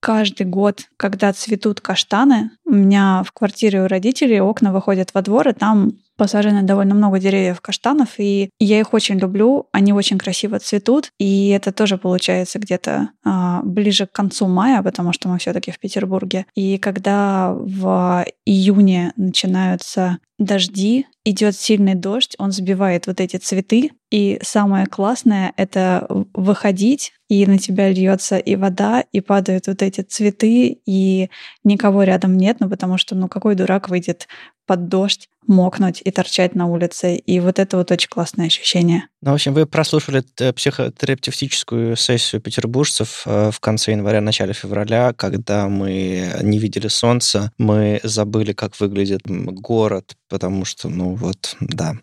Каждый 0.00 0.46
год, 0.46 0.82
когда 0.96 1.32
цветут 1.32 1.80
каштаны, 1.80 2.50
у 2.64 2.72
меня 2.72 3.22
в 3.26 3.32
квартире 3.32 3.82
у 3.82 3.86
родителей 3.86 4.40
окна 4.40 4.72
выходят 4.72 5.12
во 5.12 5.20
двор, 5.20 5.48
и 5.48 5.52
там 5.52 5.92
посажено 6.20 6.60
довольно 6.60 6.94
много 6.94 7.18
деревьев 7.18 7.62
каштанов, 7.62 8.18
и 8.18 8.50
я 8.58 8.78
их 8.78 8.92
очень 8.92 9.18
люблю, 9.18 9.68
они 9.72 9.94
очень 9.94 10.18
красиво 10.18 10.58
цветут, 10.58 11.12
и 11.18 11.48
это 11.48 11.72
тоже 11.72 11.96
получается 11.96 12.58
где-то 12.58 13.08
а, 13.24 13.62
ближе 13.62 14.06
к 14.06 14.12
концу 14.12 14.46
мая, 14.46 14.82
потому 14.82 15.14
что 15.14 15.30
мы 15.30 15.38
все-таки 15.38 15.70
в 15.70 15.78
Петербурге. 15.78 16.44
И 16.54 16.76
когда 16.76 17.54
в 17.54 18.26
июне 18.44 19.14
начинаются 19.16 20.18
дожди, 20.38 21.06
идет 21.24 21.56
сильный 21.56 21.94
дождь, 21.94 22.34
он 22.38 22.52
сбивает 22.52 23.06
вот 23.06 23.20
эти 23.20 23.38
цветы, 23.38 23.92
и 24.10 24.38
самое 24.42 24.86
классное— 24.86 25.54
это 25.56 26.06
выходить, 26.34 27.12
и 27.28 27.46
на 27.46 27.58
тебя 27.58 27.90
льется 27.90 28.36
и 28.36 28.56
вода, 28.56 29.04
и 29.12 29.20
падают 29.20 29.68
вот 29.68 29.82
эти 29.82 30.00
цветы, 30.00 30.80
и 30.84 31.30
никого 31.64 32.02
рядом 32.02 32.36
нет, 32.36 32.56
ну 32.60 32.68
потому 32.68 32.98
что, 32.98 33.14
ну 33.14 33.28
какой 33.28 33.54
дурак 33.54 33.88
выйдет 33.88 34.28
под 34.66 34.88
дождь, 34.88 35.28
мокнуть 35.46 36.02
и 36.04 36.10
торчать 36.10 36.54
на 36.54 36.66
улице. 36.66 37.16
И 37.16 37.40
вот 37.40 37.58
это 37.58 37.76
вот 37.76 37.90
очень 37.90 38.08
классное 38.08 38.46
ощущение. 38.46 39.08
Ну, 39.22 39.32
в 39.32 39.34
общем, 39.34 39.54
вы 39.54 39.66
прослушали 39.66 40.22
психотерапевтическую 40.52 41.96
сессию 41.96 42.40
петербуржцев 42.40 43.22
э, 43.26 43.50
в 43.50 43.60
конце 43.60 43.92
января, 43.92 44.20
начале 44.20 44.52
февраля, 44.52 45.12
когда 45.12 45.68
мы 45.68 46.32
не 46.42 46.58
видели 46.58 46.88
солнца, 46.88 47.52
мы 47.58 48.00
забыли, 48.02 48.52
как 48.52 48.78
выглядит 48.80 49.22
город, 49.26 50.16
потому 50.28 50.64
что, 50.64 50.88
ну 50.88 51.14
вот, 51.14 51.56
да. 51.60 51.94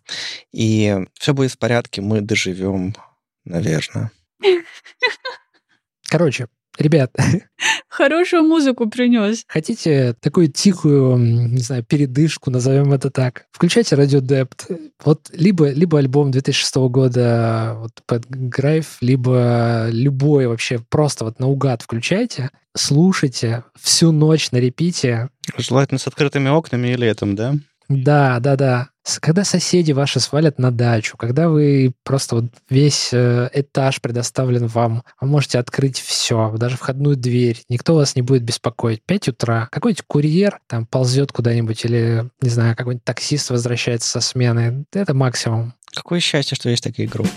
И 0.52 0.98
все 1.20 1.34
будет 1.34 1.52
в 1.52 1.58
порядке, 1.58 2.02
мы 2.02 2.22
доживем, 2.22 2.96
наверное. 3.46 4.12
Короче, 6.10 6.48
Ребят. 6.78 7.12
Хорошую 7.90 8.44
музыку 8.44 8.88
принес. 8.88 9.44
Хотите 9.48 10.16
такую 10.20 10.50
тихую, 10.50 11.18
не 11.18 11.62
знаю, 11.62 11.84
передышку, 11.84 12.52
назовем 12.52 12.94
это 12.94 13.10
так? 13.10 13.46
Включайте 13.52 13.96
Radio 13.96 14.22
Dept. 14.22 14.92
Вот 15.04 15.30
либо, 15.34 15.70
либо 15.70 15.98
альбом 15.98 16.32
2006 16.32 16.76
года 16.76 17.76
вот, 17.80 17.92
под 18.06 18.26
Грайв, 18.30 18.98
либо 19.02 19.88
любой 19.90 20.48
вообще 20.48 20.80
просто 20.90 21.26
вот 21.26 21.40
наугад 21.40 21.82
включайте, 21.82 22.52
слушайте 22.76 23.64
всю 23.80 24.12
ночь 24.12 24.52
на 24.52 24.58
репите. 24.58 25.30
Желательно 25.58 25.98
с 25.98 26.08
открытыми 26.08 26.50
окнами 26.50 26.90
и 26.90 26.96
летом, 26.96 27.36
да? 27.36 27.56
Да, 27.90 28.40
да, 28.40 28.56
да. 28.56 28.90
Когда 29.22 29.46
соседи 29.46 29.94
ваши 29.94 30.20
свалят 30.20 30.60
на 30.60 30.70
дачу, 30.70 31.16
когда 31.16 31.48
вы 31.48 31.94
просто 32.04 32.36
вот 32.36 32.46
весь 32.70 33.10
э, 33.14 33.50
этаж 33.54 34.02
предоставлен 34.02 34.68
вам, 34.68 35.04
вы 35.22 35.28
можете 35.28 35.60
открыть 35.60 35.98
все, 35.98 36.54
даже 36.58 36.76
входную 36.76 37.16
дверь, 37.16 37.62
никто 37.70 37.96
вас 37.96 38.18
не 38.18 38.22
будет 38.22 38.44
беспокоить. 38.44 39.02
5 39.06 39.30
утра, 39.30 39.70
какой-нибудь 39.72 40.04
курьер 40.06 40.60
там 40.68 40.86
ползет 40.86 41.32
куда-нибудь 41.32 41.86
или, 41.86 42.30
не 42.42 42.50
знаю, 42.50 42.76
какой-нибудь 42.76 43.06
таксист 43.06 43.50
возвращается 43.50 44.10
со 44.10 44.20
смены. 44.20 44.86
Это 44.92 45.14
максимум. 45.14 45.74
Какое 45.96 46.20
счастье, 46.20 46.56
что 46.56 46.70
есть 46.70 46.84
такие 46.84 47.08
группы. 47.08 47.32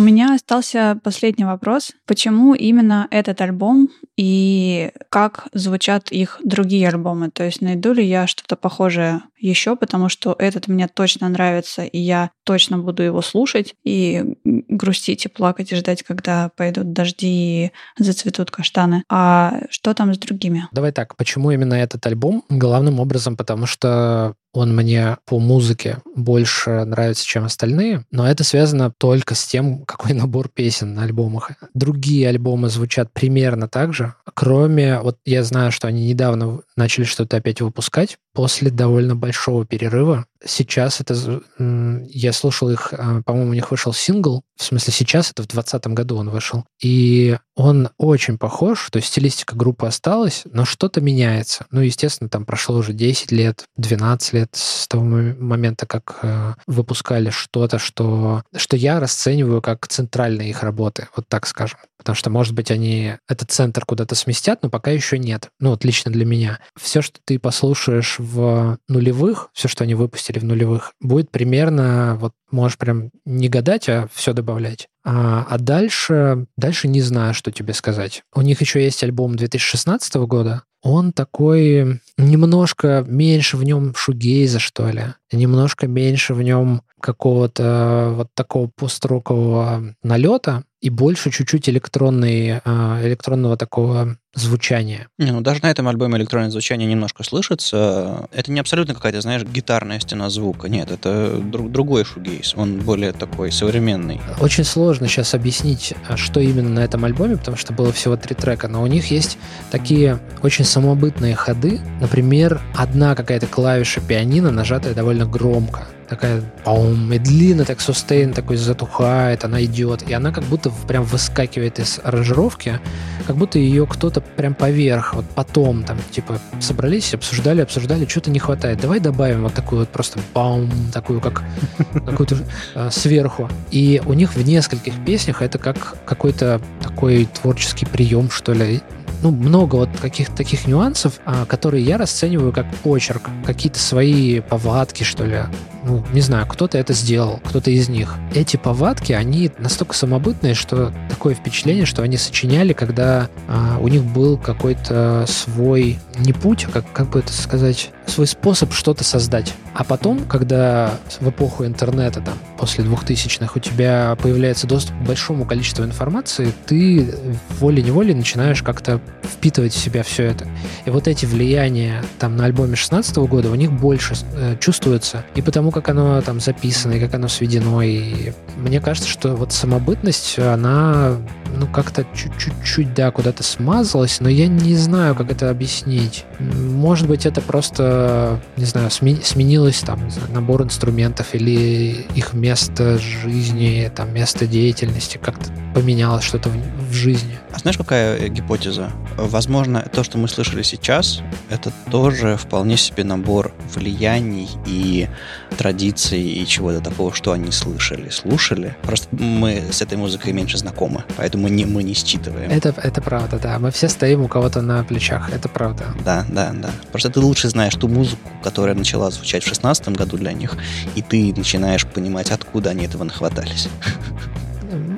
У 0.00 0.02
меня 0.02 0.34
остался 0.34 0.98
последний 1.04 1.44
вопрос. 1.44 1.92
Почему 2.06 2.54
именно 2.54 3.06
этот 3.10 3.42
альбом 3.42 3.90
и 4.16 4.92
как 5.10 5.48
звучат 5.52 6.10
их 6.10 6.40
другие 6.42 6.88
альбомы? 6.88 7.28
То 7.30 7.44
есть 7.44 7.60
найду 7.60 7.92
ли 7.92 8.02
я 8.02 8.26
что-то 8.26 8.56
похожее 8.56 9.20
еще, 9.38 9.76
потому 9.76 10.08
что 10.08 10.34
этот 10.38 10.68
мне 10.68 10.88
точно 10.88 11.28
нравится, 11.28 11.82
и 11.82 11.98
я 11.98 12.30
точно 12.44 12.78
буду 12.78 13.02
его 13.02 13.20
слушать 13.20 13.74
и 13.84 14.36
грустить 14.44 15.26
и 15.26 15.28
плакать 15.28 15.70
и 15.70 15.76
ждать, 15.76 16.02
когда 16.02 16.50
пойдут 16.56 16.94
дожди 16.94 17.66
и 17.66 17.72
зацветут 17.98 18.50
каштаны. 18.50 19.04
А 19.10 19.64
что 19.68 19.92
там 19.92 20.14
с 20.14 20.18
другими? 20.18 20.66
Давай 20.72 20.92
так, 20.92 21.14
почему 21.16 21.50
именно 21.50 21.74
этот 21.74 22.06
альбом? 22.06 22.42
Главным 22.48 23.00
образом, 23.00 23.36
потому 23.36 23.66
что 23.66 24.34
он 24.52 24.74
мне 24.74 25.18
по 25.26 25.38
музыке 25.38 25.98
больше 26.14 26.84
нравится, 26.84 27.24
чем 27.24 27.44
остальные, 27.44 28.04
но 28.10 28.28
это 28.28 28.44
связано 28.44 28.90
только 28.90 29.34
с 29.34 29.46
тем, 29.46 29.84
какой 29.86 30.12
набор 30.12 30.48
песен 30.48 30.94
на 30.94 31.04
альбомах. 31.04 31.52
Другие 31.74 32.28
альбомы 32.28 32.68
звучат 32.68 33.12
примерно 33.12 33.68
так 33.68 33.94
же, 33.94 34.14
кроме, 34.34 35.00
вот 35.00 35.18
я 35.24 35.44
знаю, 35.44 35.72
что 35.72 35.88
они 35.88 36.08
недавно 36.08 36.60
начали 36.76 37.04
что-то 37.04 37.36
опять 37.36 37.60
выпускать 37.60 38.18
после 38.32 38.70
довольно 38.70 39.16
большого 39.16 39.66
перерыва. 39.66 40.26
Сейчас 40.44 41.00
это... 41.00 41.42
Я 41.58 42.32
слушал 42.32 42.70
их, 42.70 42.92
а, 42.92 43.22
по-моему, 43.22 43.50
у 43.50 43.54
них 43.54 43.70
вышел 43.70 43.92
сингл, 43.92 44.42
в 44.56 44.64
смысле 44.64 44.92
сейчас, 44.92 45.30
это 45.30 45.42
в 45.42 45.46
2020 45.46 45.86
году 45.94 46.16
он 46.16 46.28
вышел, 46.28 46.64
и 46.82 47.38
он 47.56 47.88
очень 47.96 48.36
похож, 48.36 48.88
то 48.90 48.98
есть 48.98 49.08
стилистика 49.08 49.56
группы 49.56 49.86
осталась, 49.86 50.42
но 50.44 50.64
что-то 50.64 51.00
меняется. 51.00 51.66
Ну, 51.70 51.80
естественно, 51.80 52.28
там 52.28 52.44
прошло 52.44 52.76
уже 52.76 52.92
10 52.92 53.32
лет, 53.32 53.64
12 53.76 54.32
лет 54.34 54.50
с 54.52 54.86
того 54.86 55.04
момента, 55.04 55.86
как 55.86 56.18
э, 56.22 56.54
выпускали 56.66 57.30
что-то, 57.30 57.78
что, 57.78 58.42
что 58.54 58.76
я 58.76 59.00
расцениваю 59.00 59.62
как 59.62 59.88
центральные 59.88 60.50
их 60.50 60.62
работы, 60.62 61.08
вот 61.16 61.26
так 61.28 61.46
скажем. 61.46 61.78
Потому 62.00 62.16
что, 62.16 62.30
может 62.30 62.54
быть, 62.54 62.70
они 62.70 63.16
этот 63.28 63.50
центр 63.50 63.84
куда-то 63.84 64.14
сместят, 64.14 64.62
но 64.62 64.70
пока 64.70 64.90
еще 64.90 65.18
нет. 65.18 65.50
Ну, 65.60 65.68
вот 65.70 65.84
лично 65.84 66.10
для 66.10 66.24
меня. 66.24 66.60
Все, 66.80 67.02
что 67.02 67.20
ты 67.22 67.38
послушаешь 67.38 68.16
в 68.18 68.78
нулевых, 68.88 69.50
все, 69.52 69.68
что 69.68 69.84
они 69.84 69.94
выпустили 69.94 70.38
в 70.38 70.44
нулевых, 70.44 70.94
будет 70.98 71.30
примерно, 71.30 72.16
вот 72.18 72.32
можешь 72.50 72.78
прям 72.78 73.10
не 73.26 73.50
гадать, 73.50 73.90
а 73.90 74.08
все 74.14 74.32
добавлять. 74.32 74.88
А, 75.04 75.46
а 75.48 75.58
дальше, 75.58 76.46
дальше 76.56 76.88
не 76.88 77.02
знаю, 77.02 77.34
что 77.34 77.52
тебе 77.52 77.74
сказать. 77.74 78.22
У 78.34 78.40
них 78.40 78.62
еще 78.62 78.82
есть 78.82 79.04
альбом 79.04 79.36
2016 79.36 80.14
года. 80.26 80.62
Он 80.82 81.12
такой 81.12 82.00
немножко 82.16 83.04
меньше 83.06 83.58
в 83.58 83.64
нем 83.64 83.94
шугейза, 83.94 84.58
что 84.58 84.88
ли. 84.88 85.02
Немножко 85.32 85.86
меньше 85.86 86.34
в 86.34 86.42
нем 86.42 86.82
какого-то 87.00 88.12
вот 88.16 88.28
такого 88.34 88.68
построкового 88.68 89.94
налета 90.02 90.64
и 90.80 90.88
больше 90.88 91.30
чуть-чуть 91.30 91.68
электронной, 91.68 92.60
а, 92.64 93.00
электронного 93.02 93.56
такого 93.56 94.16
звучания. 94.34 95.08
Не, 95.18 95.32
ну 95.32 95.40
даже 95.40 95.60
на 95.62 95.70
этом 95.70 95.88
альбоме 95.88 96.16
электронное 96.16 96.50
звучание 96.50 96.88
немножко 96.88 97.24
слышится. 97.24 98.28
Это 98.32 98.52
не 98.52 98.60
абсолютно 98.60 98.94
какая-то, 98.94 99.20
знаешь, 99.20 99.42
гитарная 99.42 99.98
стена 100.00 100.30
звука. 100.30 100.68
Нет, 100.68 100.90
это 100.90 101.38
друг, 101.38 101.70
другой 101.72 102.04
шугейс. 102.04 102.54
Он 102.56 102.78
более 102.78 103.12
такой 103.12 103.50
современный. 103.50 104.20
Очень 104.40 104.64
сложно 104.64 105.08
сейчас 105.08 105.34
объяснить, 105.34 105.94
а, 106.08 106.16
что 106.16 106.40
именно 106.40 106.70
на 106.70 106.80
этом 106.80 107.04
альбоме, 107.04 107.36
потому 107.36 107.56
что 107.56 107.72
было 107.72 107.92
всего 107.92 108.16
три 108.16 108.34
трека, 108.34 108.68
но 108.68 108.82
у 108.82 108.86
них 108.86 109.10
есть 109.10 109.36
такие 109.70 110.20
очень 110.42 110.64
самобытные 110.64 111.34
ходы. 111.34 111.80
Например, 112.00 112.60
одна 112.74 113.14
какая-то 113.14 113.48
клавиша 113.48 114.00
пианино, 114.00 114.50
нажатая 114.50 114.94
довольно 114.94 115.19
громко. 115.24 115.86
Такая 116.08 116.42
паум, 116.64 117.12
и 117.12 117.18
длинно 117.18 117.64
так 117.64 117.80
сустейн 117.80 118.32
такой 118.32 118.56
затухает, 118.56 119.44
она 119.44 119.62
идет, 119.64 120.02
и 120.08 120.12
она 120.12 120.32
как 120.32 120.42
будто 120.44 120.70
прям 120.88 121.04
выскакивает 121.04 121.78
из 121.78 122.00
аранжировки, 122.02 122.80
как 123.28 123.36
будто 123.36 123.60
ее 123.60 123.86
кто-то 123.86 124.20
прям 124.20 124.54
поверх, 124.54 125.14
вот 125.14 125.24
потом 125.36 125.84
там, 125.84 125.98
типа, 126.10 126.40
собрались, 126.58 127.14
обсуждали, 127.14 127.60
обсуждали, 127.60 128.06
что-то 128.06 128.32
не 128.32 128.40
хватает, 128.40 128.80
давай 128.80 128.98
добавим 128.98 129.44
вот 129.44 129.54
такую 129.54 129.80
вот 129.80 129.88
просто 129.88 130.18
паум, 130.32 130.68
такую 130.92 131.20
как 131.20 131.44
какую-то 131.92 132.38
э, 132.74 132.88
сверху. 132.90 133.48
И 133.70 134.02
у 134.04 134.12
них 134.14 134.34
в 134.34 134.44
нескольких 134.44 134.94
песнях 135.04 135.42
это 135.42 135.58
как 135.58 135.96
какой-то 136.06 136.60
такой 136.82 137.26
творческий 137.26 137.86
прием, 137.86 138.30
что 138.30 138.52
ли, 138.52 138.82
ну, 139.22 139.30
много 139.30 139.76
вот 139.76 139.90
каких-то 140.00 140.34
таких 140.34 140.66
нюансов, 140.66 141.20
а, 141.24 141.44
которые 141.44 141.84
я 141.84 141.98
расцениваю 141.98 142.52
как 142.52 142.66
почерк, 142.76 143.28
какие-то 143.44 143.78
свои 143.78 144.40
повадки, 144.40 145.02
что 145.04 145.24
ли. 145.24 145.40
Ну, 145.84 146.04
не 146.12 146.20
знаю, 146.20 146.46
кто-то 146.46 146.76
это 146.78 146.92
сделал, 146.92 147.40
кто-то 147.44 147.70
из 147.70 147.88
них. 147.88 148.14
Эти 148.34 148.56
повадки, 148.56 149.12
они 149.12 149.50
настолько 149.58 149.94
самобытные, 149.94 150.54
что 150.54 150.92
такое 151.08 151.34
впечатление, 151.34 151.86
что 151.86 152.02
они 152.02 152.16
сочиняли, 152.16 152.72
когда 152.72 153.28
а, 153.48 153.78
у 153.80 153.88
них 153.88 154.04
был 154.04 154.36
какой-то 154.36 155.24
свой, 155.26 155.98
не 156.18 156.32
путь, 156.32 156.66
а 156.68 156.70
как, 156.70 156.92
как 156.92 157.10
бы 157.10 157.20
это 157.20 157.32
сказать, 157.32 157.90
свой 158.10 158.26
способ 158.26 158.72
что-то 158.72 159.04
создать. 159.04 159.54
А 159.74 159.84
потом, 159.84 160.24
когда 160.24 160.98
в 161.20 161.28
эпоху 161.28 161.64
интернета, 161.64 162.20
там, 162.20 162.34
после 162.58 162.84
2000-х, 162.84 163.52
у 163.54 163.58
тебя 163.58 164.16
появляется 164.20 164.66
доступ 164.66 164.96
к 164.98 165.06
большому 165.06 165.46
количеству 165.46 165.84
информации, 165.84 166.52
ты 166.66 167.14
волей-неволей 167.58 168.14
начинаешь 168.14 168.62
как-то 168.62 169.00
впитывать 169.22 169.72
в 169.72 169.78
себя 169.78 170.02
все 170.02 170.24
это. 170.24 170.46
И 170.84 170.90
вот 170.90 171.08
эти 171.08 171.24
влияния 171.24 172.02
там 172.18 172.36
на 172.36 172.44
альбоме 172.44 172.76
16 172.76 173.16
года 173.18 173.50
у 173.50 173.54
них 173.54 173.72
больше 173.72 174.14
э, 174.34 174.56
чувствуются. 174.60 175.24
И 175.34 175.42
потому 175.42 175.70
как 175.70 175.88
оно 175.88 176.20
там 176.20 176.40
записано, 176.40 176.94
и 176.94 177.00
как 177.00 177.14
оно 177.14 177.28
сведено. 177.28 177.82
И 177.82 178.32
мне 178.56 178.80
кажется, 178.80 179.08
что 179.08 179.34
вот 179.36 179.52
самобытность, 179.52 180.38
она 180.38 181.16
ну 181.60 181.66
как-то 181.66 182.06
чуть-чуть, 182.14 182.94
да, 182.94 183.10
куда-то 183.10 183.42
смазалась, 183.42 184.20
но 184.20 184.28
я 184.28 184.48
не 184.48 184.74
знаю, 184.76 185.14
как 185.14 185.30
это 185.30 185.50
объяснить. 185.50 186.24
Может 186.38 187.06
быть, 187.06 187.26
это 187.26 187.42
просто, 187.42 188.40
не 188.56 188.64
знаю, 188.64 188.90
сменилось 188.90 189.80
там 189.80 190.08
набор 190.32 190.62
инструментов 190.62 191.34
или 191.34 192.06
их 192.14 192.32
место 192.32 192.98
жизни, 192.98 193.92
там 193.94 194.14
место 194.14 194.46
деятельности 194.46 195.18
как-то 195.22 195.52
поменялось 195.74 196.24
что-то 196.24 196.48
в 196.90 196.94
жизни. 196.94 197.38
А 197.52 197.58
знаешь, 197.58 197.78
какая 197.78 198.28
гипотеза? 198.28 198.90
Возможно, 199.16 199.82
то, 199.92 200.02
что 200.02 200.18
мы 200.18 200.28
слышали 200.28 200.62
сейчас, 200.62 201.22
это 201.48 201.72
тоже 201.90 202.36
вполне 202.36 202.76
себе 202.76 203.04
набор 203.04 203.52
влияний 203.74 204.48
и 204.66 205.08
традиций 205.56 206.22
и 206.22 206.46
чего-то 206.46 206.80
такого, 206.80 207.14
что 207.14 207.32
они 207.32 207.52
слышали, 207.52 208.08
слушали. 208.10 208.76
Просто 208.82 209.08
мы 209.12 209.62
с 209.70 209.80
этой 209.82 209.96
музыкой 209.96 210.32
меньше 210.32 210.58
знакомы, 210.58 211.04
поэтому 211.16 211.48
не, 211.48 211.64
мы 211.64 211.82
не 211.82 211.94
считываем. 211.94 212.50
Это, 212.50 212.74
это 212.82 213.00
правда, 213.00 213.38
да. 213.38 213.58
Мы 213.58 213.70
все 213.70 213.88
стоим 213.88 214.22
у 214.22 214.28
кого-то 214.28 214.60
на 214.60 214.82
плечах, 214.84 215.30
это 215.32 215.48
правда. 215.48 215.94
Да, 216.04 216.26
да, 216.28 216.52
да. 216.52 216.70
Просто 216.90 217.10
ты 217.10 217.20
лучше 217.20 217.48
знаешь 217.48 217.74
ту 217.74 217.88
музыку, 217.88 218.28
которая 218.42 218.74
начала 218.74 219.10
звучать 219.10 219.44
в 219.44 219.48
шестнадцатом 219.48 219.94
году 219.94 220.16
для 220.16 220.32
них, 220.32 220.56
и 220.94 221.02
ты 221.02 221.32
начинаешь 221.36 221.86
понимать, 221.86 222.30
откуда 222.30 222.70
они 222.70 222.84
этого 222.86 223.04
нахватались. 223.04 223.68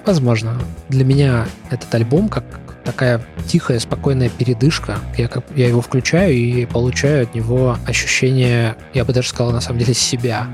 Возможно. 0.05 0.59
Для 0.89 1.05
меня 1.05 1.47
этот 1.71 1.95
альбом 1.95 2.29
как 2.29 2.45
такая 2.85 3.23
тихая, 3.47 3.79
спокойная 3.79 4.29
передышка. 4.29 4.99
Я, 5.17 5.29
как, 5.29 5.45
я 5.55 5.69
его 5.69 5.81
включаю 5.81 6.35
и 6.35 6.67
получаю 6.67 7.25
от 7.25 7.35
него 7.35 7.77
ощущение, 7.87 8.77
я 8.93 9.05
бы 9.05 9.13
даже 9.13 9.29
сказал, 9.29 9.53
на 9.53 9.61
самом 9.61 9.79
деле, 9.79 9.95
себя 9.95 10.49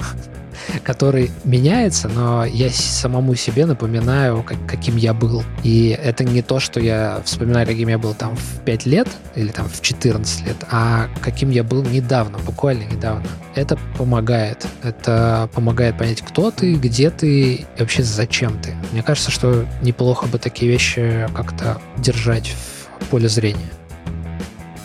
который 0.84 1.30
меняется, 1.44 2.08
но 2.08 2.44
я 2.44 2.70
самому 2.70 3.34
себе 3.34 3.66
напоминаю, 3.66 4.42
как, 4.42 4.58
каким 4.66 4.96
я 4.96 5.14
был. 5.14 5.42
И 5.62 5.88
это 6.00 6.24
не 6.24 6.42
то, 6.42 6.60
что 6.60 6.80
я 6.80 7.20
вспоминаю, 7.24 7.66
каким 7.66 7.88
я 7.88 7.98
был 7.98 8.14
там 8.14 8.36
в 8.36 8.60
5 8.64 8.86
лет 8.86 9.08
или 9.34 9.48
там 9.48 9.68
в 9.68 9.80
14 9.80 10.46
лет, 10.46 10.56
а 10.70 11.08
каким 11.20 11.50
я 11.50 11.64
был 11.64 11.82
недавно, 11.82 12.38
буквально 12.38 12.84
недавно. 12.84 13.26
Это 13.54 13.78
помогает. 13.96 14.66
Это 14.82 15.48
помогает 15.54 15.98
понять, 15.98 16.22
кто 16.22 16.50
ты, 16.50 16.74
где 16.74 17.10
ты 17.10 17.28
и 17.54 17.66
вообще 17.78 18.02
зачем 18.02 18.60
ты. 18.60 18.74
Мне 18.92 19.02
кажется, 19.02 19.30
что 19.30 19.66
неплохо 19.82 20.26
бы 20.26 20.38
такие 20.38 20.70
вещи 20.70 21.28
как-то 21.34 21.80
держать 21.98 22.54
в 23.00 23.06
поле 23.06 23.28
зрения. 23.28 23.68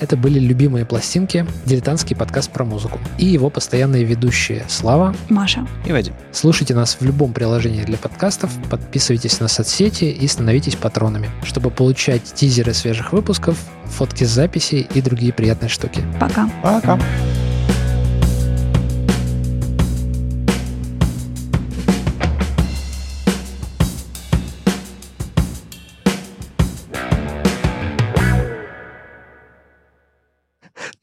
Это 0.04 0.18
были 0.18 0.38
любимые 0.38 0.86
пластинки, 0.86 1.48
дилетантский 1.66 2.14
подкаст 2.14 2.52
про 2.52 2.66
музыку. 2.66 3.00
И 3.18 3.26
его 3.26 3.50
постоянные 3.50 4.04
ведущие 4.04 4.66
Слава, 4.68 5.16
Маша 5.30 5.66
и 5.86 5.94
Вадим. 5.94 6.14
Слушайте 6.34 6.76
нас 6.76 6.98
в 7.00 7.06
любом 7.06 7.32
приложении 7.32 7.84
для 7.84 7.98
подкастов, 7.98 8.52
подписывайтесь 8.70 9.40
на 9.40 9.48
соцсети 9.48 10.04
и 10.04 10.28
становитесь 10.28 10.76
патронами, 10.76 11.30
чтобы 11.46 11.72
получать 11.72 12.22
тизеры 12.34 12.74
свежих 12.74 13.14
выпусков, 13.14 13.58
фотки 13.86 14.26
с 14.26 14.30
записей 14.30 14.86
и 14.94 15.02
другие 15.02 15.32
приятные 15.32 15.70
штуки. 15.70 16.04
Пока. 16.20 16.50
Пока. 16.62 17.00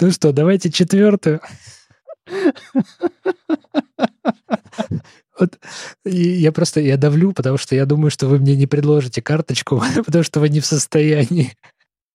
Ну 0.01 0.11
что, 0.11 0.33
давайте 0.33 0.71
четвертую. 0.71 1.41
Вот 5.39 5.59
я 6.05 6.53
просто 6.53 6.81
я 6.81 6.97
давлю, 6.97 7.33
потому 7.33 7.57
что 7.57 7.75
я 7.75 7.87
думаю, 7.87 8.11
что 8.11 8.27
вы 8.27 8.39
мне 8.39 8.57
не 8.57 8.67
предложите 8.67 9.23
карточку, 9.23 9.83
потому 10.05 10.23
что 10.25 10.41
вы 10.41 10.49
не 10.49 10.61
в 10.61 10.67
состоянии. 10.67 11.55